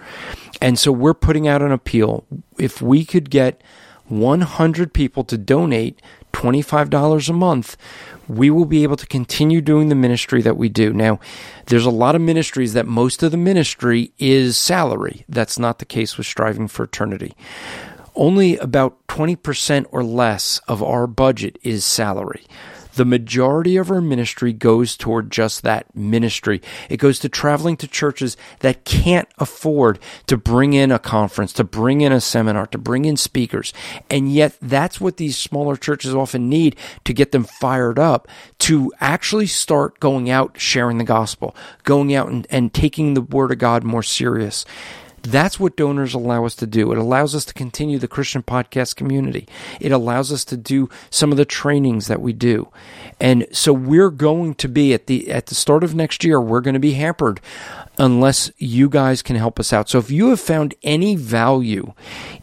[0.61, 2.25] And so we're putting out an appeal
[2.59, 3.63] if we could get
[4.09, 6.01] 100 people to donate
[6.33, 7.77] $25 a month,
[8.29, 10.93] we will be able to continue doing the ministry that we do.
[10.93, 11.21] Now,
[11.67, 15.25] there's a lot of ministries that most of the ministry is salary.
[15.29, 17.35] That's not the case with Striving for Eternity.
[18.15, 22.47] Only about 20% or less of our budget is salary
[22.95, 26.63] the majority of our ministry goes toward just that ministry.
[26.89, 31.65] It goes to traveling to churches that can't afford to bring in a conference, to
[31.65, 33.73] bring in a seminar, to bring in speakers.
[34.09, 38.29] And yet that's what these smaller churches often need to get them fired up
[38.61, 43.51] to actually start going out sharing the gospel, going out and, and taking the word
[43.51, 44.65] of God more serious.
[45.25, 46.93] That's what donors allow us to do.
[46.93, 49.49] It allows us to continue the Christian podcast community.
[49.81, 52.69] It allows us to do some of the trainings that we do.
[53.19, 56.61] And so we're going to be at the at the start of next year, we're
[56.61, 57.41] going to be hampered
[57.99, 59.89] unless you guys can help us out.
[59.89, 61.93] So if you have found any value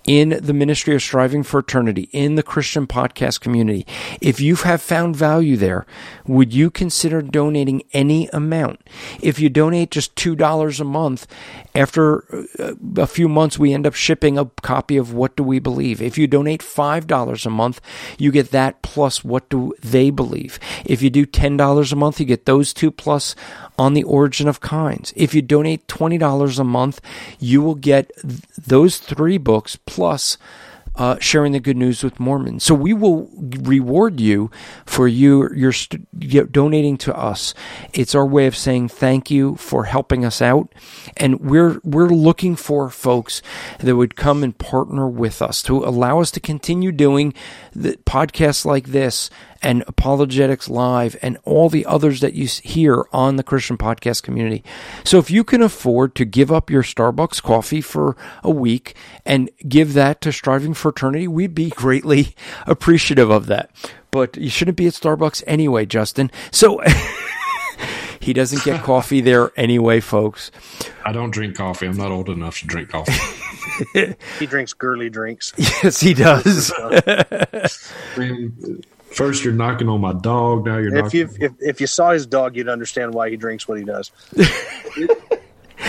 [0.05, 3.85] in the ministry of striving for eternity, in the Christian podcast community,
[4.21, 5.85] if you have found value there,
[6.25, 8.81] would you consider donating any amount?
[9.21, 11.27] If you donate just $2 a month,
[11.75, 12.23] after
[12.59, 16.01] uh, a few months, we end up shipping a copy of What Do We Believe?
[16.01, 17.81] If you donate $5 a month,
[18.17, 20.59] you get that plus What Do They Believe?
[20.85, 23.35] If you do $10 a month, you get those two plus
[23.77, 25.13] on the origin of kinds.
[25.15, 27.01] If you donate $20 a month,
[27.39, 30.37] you will get th- those three books plus
[30.95, 32.63] uh, sharing the good news with Mormons.
[32.63, 33.29] So we will
[33.61, 34.51] reward you
[34.85, 37.53] for you your st- donating to us.
[37.93, 40.73] It's our way of saying thank you for helping us out,
[41.15, 43.41] and we're we're looking for folks
[43.79, 47.33] that would come and partner with us to allow us to continue doing
[47.73, 49.29] the podcasts like this
[49.61, 54.63] and Apologetics Live and all the others that you hear on the Christian podcast community.
[55.03, 58.95] So if you can afford to give up your Starbucks coffee for a week
[59.25, 62.35] and give that to Striving for Eternity, we'd be greatly
[62.67, 63.71] appreciative of that.
[64.11, 66.31] But you shouldn't be at Starbucks anyway, Justin.
[66.51, 66.81] So
[68.21, 70.51] He doesn't get coffee there anyway, folks.
[71.03, 71.87] I don't drink coffee.
[71.87, 73.13] I'm not old enough to drink coffee.
[74.39, 75.53] he drinks girly drinks.
[75.57, 76.71] Yes, he does.
[79.13, 80.65] First, you're knocking on my dog.
[80.65, 81.19] Now you're if knocking.
[81.19, 84.11] you if, if you saw his dog, you'd understand why he drinks what he does.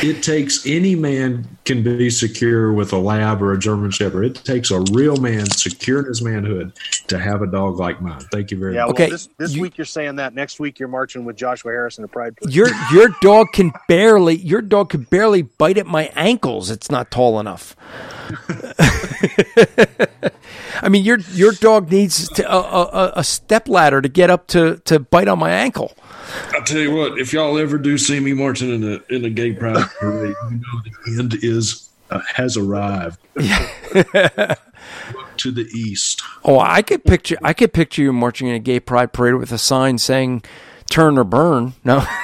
[0.03, 4.25] it takes any man can be secure with a lab or a German Shepherd.
[4.25, 6.73] It takes a real man secure in his manhood
[7.07, 8.21] to have a dog like mine.
[8.33, 8.99] Thank you very Yeah, much.
[8.99, 10.35] well, this, this week you're saying that.
[10.35, 12.37] Next week you're marching with Joshua Harris in a pride.
[12.37, 12.55] Parade.
[12.55, 16.71] Your your dog can barely your dog can barely bite at my ankles.
[16.71, 17.77] It's not tall enough.
[20.83, 24.49] I mean, your your dog needs to, a, a, a step ladder to get up
[24.49, 25.93] to, to bite on my ankle.
[26.55, 27.19] I'll tell you what.
[27.19, 30.57] If y'all ever do see me marching in a in a gay pride parade, you
[30.57, 33.21] know the end is uh, has arrived.
[33.35, 33.47] Look
[35.39, 36.21] to the east.
[36.45, 39.53] Oh, I could picture I could picture you marching in a gay pride parade with
[39.53, 40.43] a sign saying
[40.91, 42.05] "Turn or burn." No.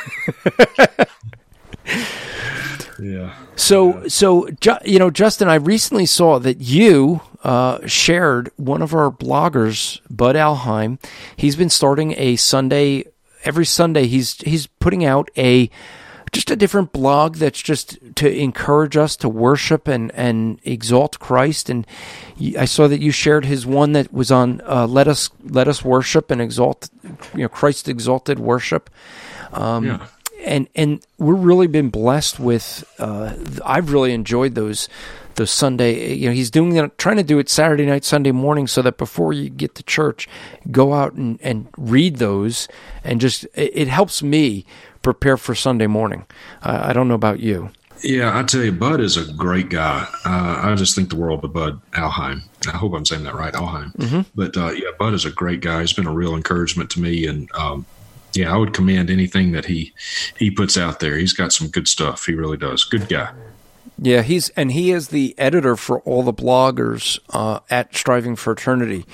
[2.98, 3.34] Yeah.
[3.56, 4.48] So, so
[4.84, 10.34] you know, Justin, I recently saw that you uh, shared one of our bloggers, Bud
[10.36, 10.98] Alheim.
[11.36, 13.04] He's been starting a Sunday
[13.44, 14.06] every Sunday.
[14.06, 15.70] He's he's putting out a
[16.32, 21.70] just a different blog that's just to encourage us to worship and and exalt Christ.
[21.70, 21.86] And
[22.58, 25.84] I saw that you shared his one that was on uh, let us let us
[25.84, 26.90] worship and exalt,
[27.34, 28.90] you know, Christ exalted worship.
[29.52, 30.06] Um, Yeah.
[30.44, 32.84] And and we're really been blessed with.
[32.98, 33.34] Uh,
[33.64, 34.88] I've really enjoyed those
[35.36, 36.14] those Sunday.
[36.14, 38.98] You know, he's doing that, trying to do it Saturday night, Sunday morning, so that
[38.98, 40.28] before you get to church,
[40.70, 42.68] go out and and read those,
[43.04, 44.64] and just it, it helps me
[45.02, 46.26] prepare for Sunday morning.
[46.62, 47.70] Uh, I don't know about you.
[48.04, 50.06] Yeah, I tell you, Bud is a great guy.
[50.24, 52.42] Uh, I just think the world of Bud Alheim.
[52.68, 53.92] I hope I'm saying that right, Alheim.
[53.96, 54.26] Mhm.
[54.36, 55.80] But uh, yeah, Bud is a great guy.
[55.80, 57.86] He's been a real encouragement to me, and um,
[58.34, 59.92] yeah, I would commend anything that he
[60.38, 61.16] he puts out there.
[61.16, 62.26] He's got some good stuff.
[62.26, 62.84] He really does.
[62.84, 63.32] Good guy.
[64.00, 68.52] Yeah, he's and he is the editor for all the bloggers uh, at Striving for
[68.52, 69.04] Eternity,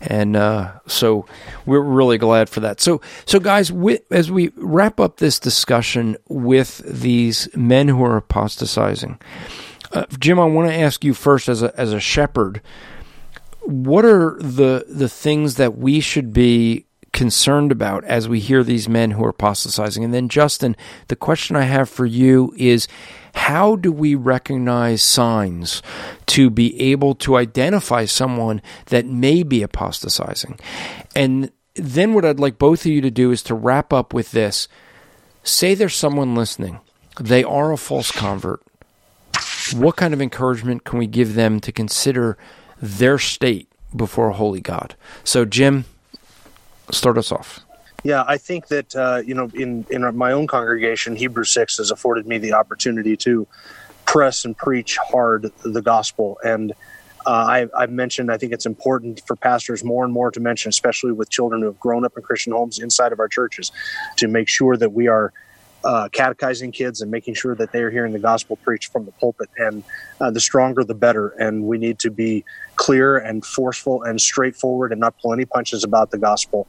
[0.00, 1.26] and uh, so
[1.64, 2.80] we're really glad for that.
[2.80, 8.16] So, so guys, wi as we wrap up this discussion with these men who are
[8.16, 9.20] apostatizing,
[9.92, 12.60] uh, Jim, I want to ask you first, as a as a shepherd,
[13.60, 18.88] what are the the things that we should be concerned about as we hear these
[18.88, 20.04] men who are apostatizing?
[20.04, 20.76] And then, Justin,
[21.08, 22.88] the question I have for you is
[23.34, 25.82] how do we recognize signs
[26.26, 30.58] to be able to identify someone that may be apostatizing?
[31.14, 34.32] And then, what I'd like both of you to do is to wrap up with
[34.32, 34.68] this
[35.42, 36.80] say there's someone listening,
[37.20, 38.62] they are a false convert.
[39.74, 42.36] What kind of encouragement can we give them to consider
[42.80, 44.94] their state before a holy God?
[45.24, 45.84] So, Jim,
[46.90, 47.60] start us off.
[48.04, 51.90] Yeah, I think that uh, you know, in in my own congregation, Hebrew Six has
[51.90, 53.46] afforded me the opportunity to
[54.06, 56.38] press and preach hard the gospel.
[56.44, 56.72] And
[57.24, 60.70] uh, I, I've mentioned, I think it's important for pastors more and more to mention,
[60.70, 63.70] especially with children who have grown up in Christian homes inside of our churches,
[64.16, 65.32] to make sure that we are
[65.84, 69.12] uh, catechizing kids and making sure that they are hearing the gospel preached from the
[69.12, 69.48] pulpit.
[69.56, 69.82] And
[70.20, 71.28] uh, the stronger, the better.
[71.30, 72.44] And we need to be
[72.76, 76.66] clear and forceful and straightforward and not pull any punches about the gospel.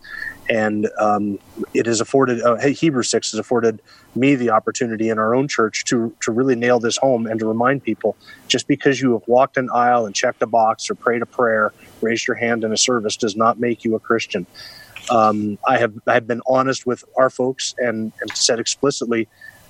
[0.49, 1.39] And um,
[1.73, 3.79] it has afforded, uh, Hebrew 6 has afforded
[4.15, 7.45] me the opportunity in our own church to, to really nail this home and to
[7.45, 8.15] remind people
[8.47, 11.71] just because you have walked an aisle and checked a box or prayed a prayer,
[12.01, 14.45] raised your hand in a service, does not make you a Christian.
[15.09, 19.27] Um, I have I have been honest with our folks and, and said explicitly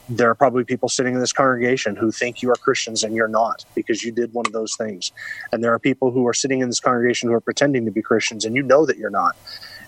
[0.10, 3.28] there are probably people sitting in this congregation who think you are Christians and you're
[3.28, 5.12] not because you did one of those things.
[5.52, 8.02] And there are people who are sitting in this congregation who are pretending to be
[8.02, 9.36] Christians and you know that you're not.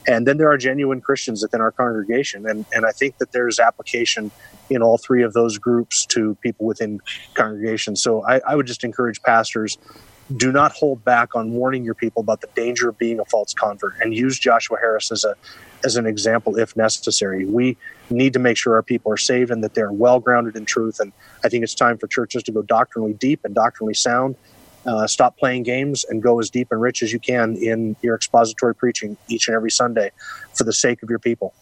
[0.08, 2.48] And then there are genuine Christians within our congregation.
[2.48, 4.32] And, and I think that there's application
[4.70, 7.02] in all three of those groups to people within
[7.34, 8.02] congregations.
[8.02, 9.78] So I, I would just encourage pastors
[10.36, 13.54] do not hold back on warning your people about the danger of being a false
[13.54, 15.36] convert and use Joshua Harris as a
[15.84, 17.46] as an example if necessary.
[17.46, 17.78] We
[18.10, 21.00] need to make sure our people are saved and that they're well grounded in truth.
[21.00, 21.14] And
[21.44, 24.36] I think it's time for churches to go doctrinally deep and doctrinally sound.
[24.86, 28.16] Uh, stop playing games and go as deep and rich as you can in your
[28.16, 30.12] expository preaching each and every Sunday
[30.54, 31.54] for the sake of your people.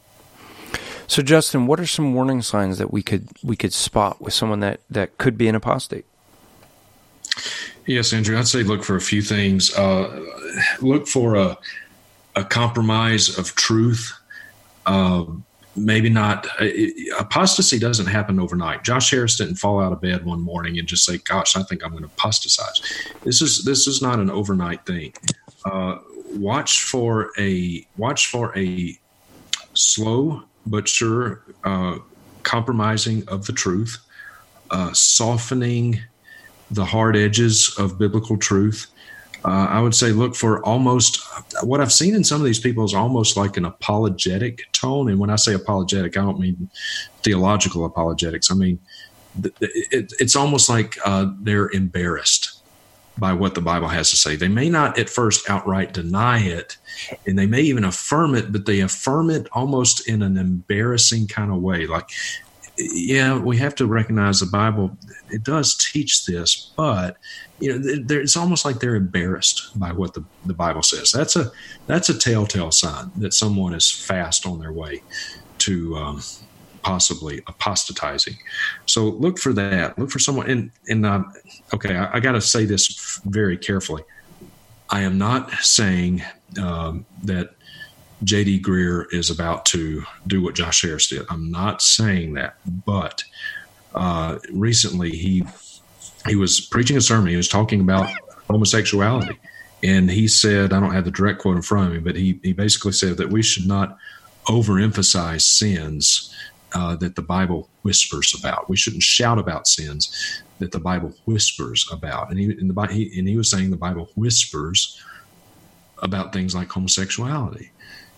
[1.08, 4.62] So, Justin, what are some warning signs that we could we could spot with someone
[4.62, 6.06] that that could be an apostate?
[7.86, 8.38] Yes, Andrew.
[8.38, 9.74] I'd say look for a few things.
[9.76, 10.26] Uh,
[10.82, 11.58] look for a
[12.36, 14.12] a compromise of truth.
[14.86, 15.26] Uh,
[15.76, 16.48] maybe not.
[16.60, 16.68] Uh,
[17.20, 18.84] apostasy doesn't happen overnight.
[18.84, 21.84] Josh Harris didn't fall out of bed one morning and just say, "Gosh, I think
[21.84, 22.82] I'm going to apostatize."
[23.24, 25.14] This is this is not an overnight thing.
[25.66, 26.00] Uh,
[26.36, 28.98] watch for a watch for a
[29.74, 31.98] slow but sure uh,
[32.44, 33.98] compromising of the truth,
[34.72, 36.02] uh, softening
[36.74, 38.88] the hard edges of biblical truth.
[39.46, 41.22] Uh, I would say look for almost
[41.64, 45.10] what I've seen in some of these people is almost like an apologetic tone.
[45.10, 46.70] And when I say apologetic, I don't mean
[47.24, 48.50] theological apologetics.
[48.52, 48.80] I mean
[49.60, 52.62] it, it's almost like uh, they're embarrassed
[53.18, 54.36] by what the Bible has to say.
[54.36, 56.78] They may not at first outright deny it,
[57.28, 61.52] and they may even affirm it, but they affirm it almost in an embarrassing kind
[61.52, 61.86] of way.
[61.86, 62.10] Like,
[62.78, 64.98] yeah, we have to recognize the Bible.
[65.30, 67.18] It does teach this, but
[67.60, 71.12] you know, it's almost like they're embarrassed by what the, the Bible says.
[71.12, 71.52] That's a
[71.88, 75.04] that's a telltale sign that someone is fast on their way
[75.60, 76.22] to um,
[76.82, 78.38] possibly apostatizing.
[78.86, 79.98] So look for that.
[79.98, 80.50] Look for someone.
[80.50, 81.24] And and uh,
[81.74, 84.04] okay, I, I got to say this very carefully.
[84.90, 86.24] I am not saying
[86.62, 87.56] um, that
[88.24, 88.62] J.D.
[88.62, 91.26] Greear is about to do what Josh Harris did.
[91.30, 92.56] I'm not saying that,
[92.86, 93.24] but
[93.94, 95.44] uh, recently he
[96.28, 97.30] he was preaching a sermon.
[97.30, 98.10] He was talking about
[98.50, 99.38] homosexuality,
[99.84, 102.40] and he said, I don't have the direct quote in front of me, but he
[102.44, 103.98] he basically said that we should not
[104.46, 106.34] overemphasize sins
[106.74, 108.70] uh, that the Bible whispers about.
[108.70, 112.30] We shouldn't shout about sins that the Bible whispers about.
[112.30, 115.02] And he, in the, he, and he was saying the Bible whispers
[116.00, 117.72] about things like homosexuality.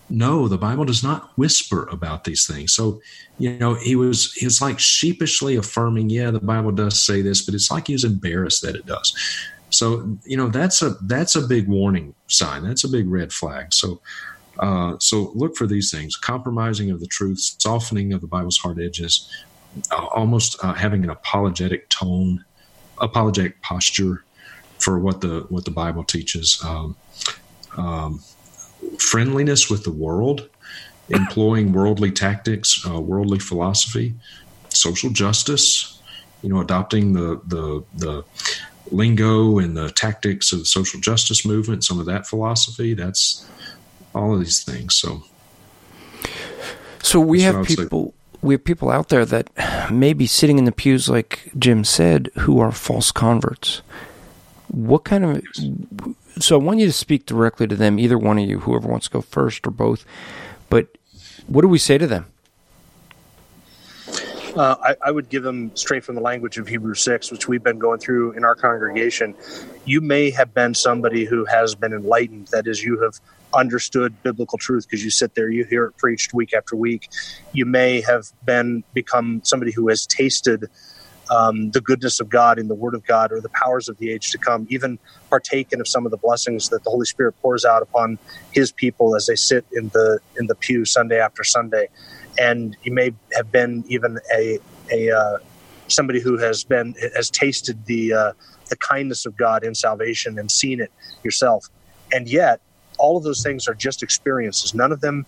[0.08, 2.72] No, the Bible does not whisper about these things.
[2.72, 3.00] So,
[3.38, 7.42] you know, he was he was like sheepishly affirming, yeah, the Bible does say this,
[7.42, 9.12] but it's like he was embarrassed that it does.
[9.70, 12.62] So, you know, that's a that's a big warning sign.
[12.62, 13.74] That's a big red flag.
[13.74, 14.00] So,
[14.60, 18.80] uh, so look for these things compromising of the truth, softening of the Bible's hard
[18.80, 19.28] edges,
[19.90, 22.44] uh, almost uh, having an apologetic tone,
[23.00, 24.24] apologetic posture
[24.78, 26.96] for what the what the Bible teaches, um,
[27.76, 28.20] um,
[28.98, 30.48] friendliness with the world,
[31.08, 34.14] employing worldly tactics, uh, worldly philosophy,
[34.68, 36.00] social justice,
[36.42, 38.24] you know, adopting the the the
[38.90, 42.94] lingo and the tactics of the social justice movement, some of that philosophy.
[42.94, 43.46] That's
[44.14, 44.94] all of these things.
[44.94, 45.22] So,
[47.02, 48.06] so we have people.
[48.06, 48.12] Say.
[48.42, 49.50] We have people out there that
[49.90, 53.82] may be sitting in the pews, like Jim said, who are false converts.
[54.68, 58.48] What kind of so I want you to speak directly to them, either one of
[58.48, 60.04] you, whoever wants to go first or both.
[60.68, 60.88] But
[61.46, 62.26] what do we say to them?
[64.56, 67.62] Uh, I, I, would give them straight from the language of Hebrews 6, which we've
[67.62, 69.34] been going through in our congregation.
[69.84, 72.48] You may have been somebody who has been enlightened.
[72.52, 73.20] That is, you have
[73.52, 77.10] understood biblical truth because you sit there, you hear it preached week after week.
[77.52, 80.70] You may have been become somebody who has tasted
[81.30, 84.10] um, the goodness of God in the Word of God or the powers of the
[84.10, 84.98] age to come, even
[85.30, 88.18] partaken of some of the blessings that the Holy Spirit pours out upon
[88.52, 91.88] His people as they sit in the in the pew Sunday after Sunday.
[92.38, 94.58] And you may have been even a
[94.92, 95.38] a uh,
[95.88, 98.32] somebody who has been has tasted the uh,
[98.68, 101.66] the kindness of God in salvation and seen it yourself.
[102.12, 102.60] And yet,
[102.98, 104.74] all of those things are just experiences.
[104.74, 105.26] None of them,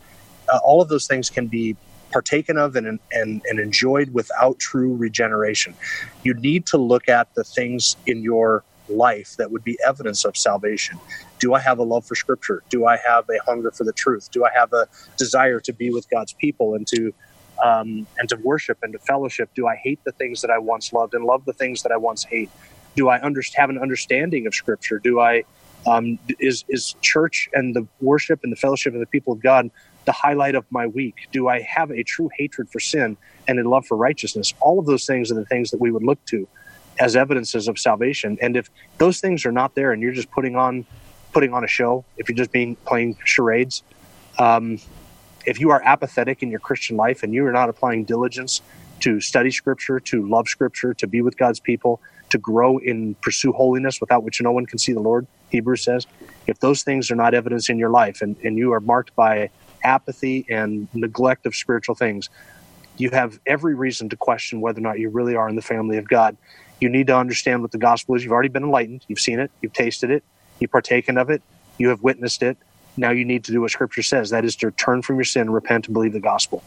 [0.52, 1.76] uh, all of those things can be
[2.10, 5.74] partaken of and, and, and enjoyed without true regeneration.
[6.22, 10.36] You need to look at the things in your life that would be evidence of
[10.36, 10.98] salvation.
[11.38, 12.62] Do I have a love for Scripture?
[12.70, 14.30] Do I have a hunger for the truth?
[14.30, 17.12] Do I have a desire to be with God's people and to
[17.62, 19.50] um, and to worship and to fellowship?
[19.54, 21.96] Do I hate the things that I once loved and love the things that I
[21.96, 22.50] once hate?
[22.96, 24.98] Do I under, have an understanding of Scripture?
[24.98, 25.44] Do I
[25.86, 29.70] um, is is church and the worship and the fellowship of the people of God
[30.08, 31.28] the highlight of my week?
[31.32, 34.54] Do I have a true hatred for sin and a love for righteousness?
[34.58, 36.48] All of those things are the things that we would look to
[36.98, 38.38] as evidences of salvation.
[38.40, 40.86] And if those things are not there, and you're just putting on
[41.34, 43.82] putting on a show, if you're just being playing charades,
[44.38, 44.78] um,
[45.44, 48.62] if you are apathetic in your Christian life and you are not applying diligence
[49.00, 52.00] to study Scripture, to love Scripture, to be with God's people,
[52.30, 56.06] to grow in pursue holiness without which no one can see the Lord, Hebrews says.
[56.46, 59.50] If those things are not evidence in your life and, and you are marked by
[59.82, 62.28] apathy and neglect of spiritual things,
[62.96, 65.98] you have every reason to question whether or not you really are in the family
[65.98, 66.36] of God.
[66.80, 68.24] You need to understand what the gospel is.
[68.24, 70.22] You've already been enlightened, you've seen it, you've tasted it,
[70.58, 71.42] you've partaken of it,
[71.78, 72.56] you have witnessed it.
[72.96, 75.50] Now you need to do what scripture says that is to turn from your sin,
[75.50, 76.62] repent, and believe the gospel.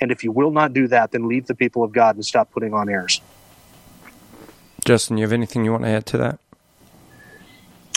[0.00, 2.50] And if you will not do that, then leave the people of God and stop
[2.50, 3.20] putting on airs.
[4.84, 6.38] Justin, you have anything you want to add to that?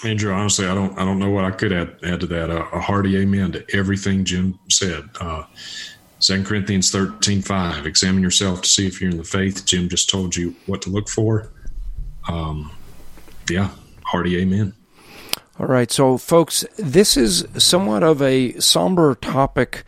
[0.04, 2.50] Andrew, honestly, I don't, I don't know what I could add, add to that.
[2.50, 5.10] A, a hearty amen to everything Jim said.
[5.20, 5.44] Uh,
[6.20, 9.66] 2 Corinthians 13, 5, examine yourself to see if you're in the faith.
[9.66, 11.52] Jim just told you what to look for.
[12.28, 12.72] Um,
[13.50, 13.72] yeah,
[14.04, 14.74] hearty amen.
[15.60, 15.92] All right.
[15.92, 19.84] So, folks, this is somewhat of a somber topic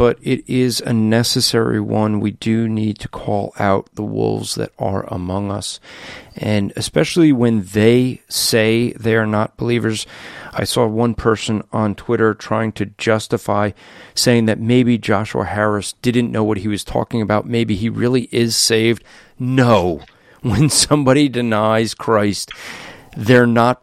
[0.00, 2.20] but it is a necessary one.
[2.20, 5.78] We do need to call out the wolves that are among us.
[6.34, 10.06] And especially when they say they are not believers.
[10.54, 13.72] I saw one person on Twitter trying to justify
[14.14, 17.44] saying that maybe Joshua Harris didn't know what he was talking about.
[17.44, 19.04] Maybe he really is saved.
[19.38, 20.00] No.
[20.40, 22.52] When somebody denies Christ,
[23.14, 23.82] they're not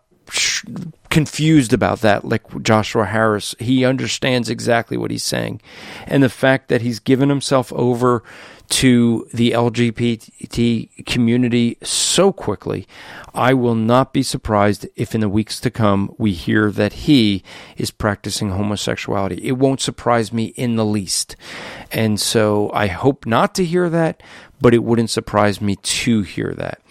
[1.10, 3.56] confused about that like Joshua Harris.
[3.60, 5.62] He understands exactly what he's saying.
[6.06, 8.24] And the fact that he's given himself over
[8.70, 12.86] to the LGBT community so quickly,
[13.34, 17.44] I will not be surprised if in the weeks to come we hear that he
[17.78, 19.40] is practicing homosexuality.
[19.44, 21.36] It won't surprise me in the least.
[21.92, 24.22] And so I hope not to hear that,
[24.60, 26.82] but it wouldn't surprise me to hear that.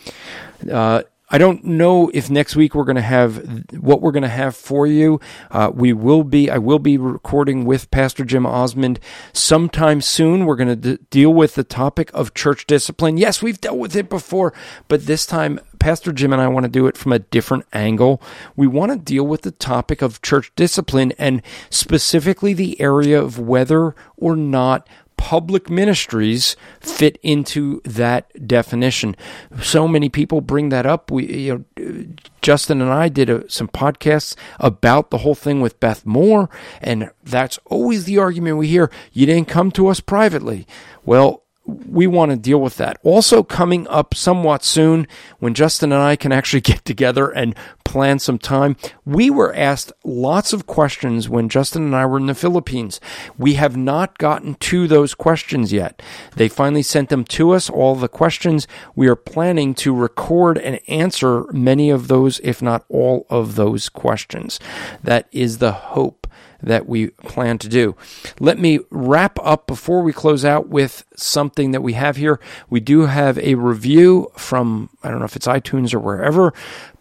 [0.70, 4.28] Uh, I don't know if next week we're going to have what we're going to
[4.28, 5.20] have for you.
[5.50, 8.98] Uh, we will be, I will be recording with Pastor Jim Osborne
[9.32, 10.46] sometime soon.
[10.46, 13.16] We're going to d- deal with the topic of church discipline.
[13.16, 14.52] Yes, we've dealt with it before,
[14.86, 18.22] but this time Pastor Jim and I want to do it from a different angle.
[18.54, 23.38] We want to deal with the topic of church discipline and specifically the area of
[23.38, 29.16] whether or not public ministries fit into that definition.
[29.60, 31.10] So many people bring that up.
[31.10, 32.06] We, you know,
[32.42, 36.48] Justin and I did a, some podcasts about the whole thing with Beth Moore,
[36.80, 38.90] and that's always the argument we hear.
[39.12, 40.66] You didn't come to us privately.
[41.04, 42.98] Well, we want to deal with that.
[43.02, 45.06] Also, coming up somewhat soon,
[45.38, 49.92] when Justin and I can actually get together and plan some time, we were asked
[50.04, 53.00] lots of questions when Justin and I were in the Philippines.
[53.38, 56.02] We have not gotten to those questions yet.
[56.36, 58.66] They finally sent them to us, all the questions.
[58.94, 63.88] We are planning to record and answer many of those, if not all of those
[63.88, 64.60] questions.
[65.02, 66.25] That is the hope
[66.66, 67.96] that we plan to do.
[68.40, 72.40] Let me wrap up before we close out with something that we have here.
[72.68, 76.52] We do have a review from, I don't know if it's iTunes or wherever,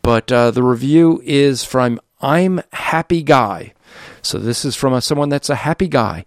[0.02, 3.74] but uh, the review is from I'm Happy Guy.
[4.22, 6.26] So this is from a, someone that's a happy guy.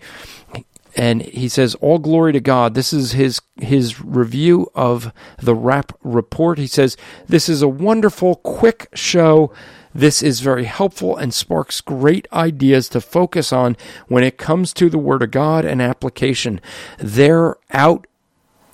[0.96, 5.92] And he says, "All glory to God." This is his his review of the Rap
[6.02, 6.58] Report.
[6.58, 6.96] He says,
[7.28, 9.52] "This is a wonderful, quick show
[9.94, 14.88] this is very helpful and sparks great ideas to focus on when it comes to
[14.90, 16.60] the Word of God and application.
[16.98, 18.06] They're out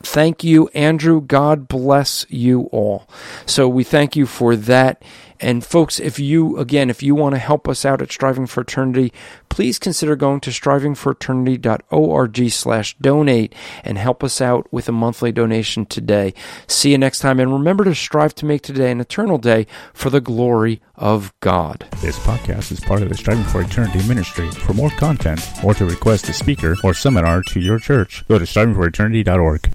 [0.06, 1.20] thank you, Andrew.
[1.20, 3.08] God bless you all.
[3.46, 5.02] So we thank you for that.
[5.44, 8.62] And folks, if you, again, if you want to help us out at Striving for
[8.62, 9.12] Eternity,
[9.50, 13.54] please consider going to strivingforeternity.org slash donate
[13.84, 16.32] and help us out with a monthly donation today.
[16.66, 17.38] See you next time.
[17.38, 21.86] And remember to strive to make today an eternal day for the glory of God.
[22.00, 24.50] This podcast is part of the Striving for Eternity ministry.
[24.50, 28.46] For more content or to request a speaker or seminar to your church, go to
[28.46, 29.74] strivingforeternity.org.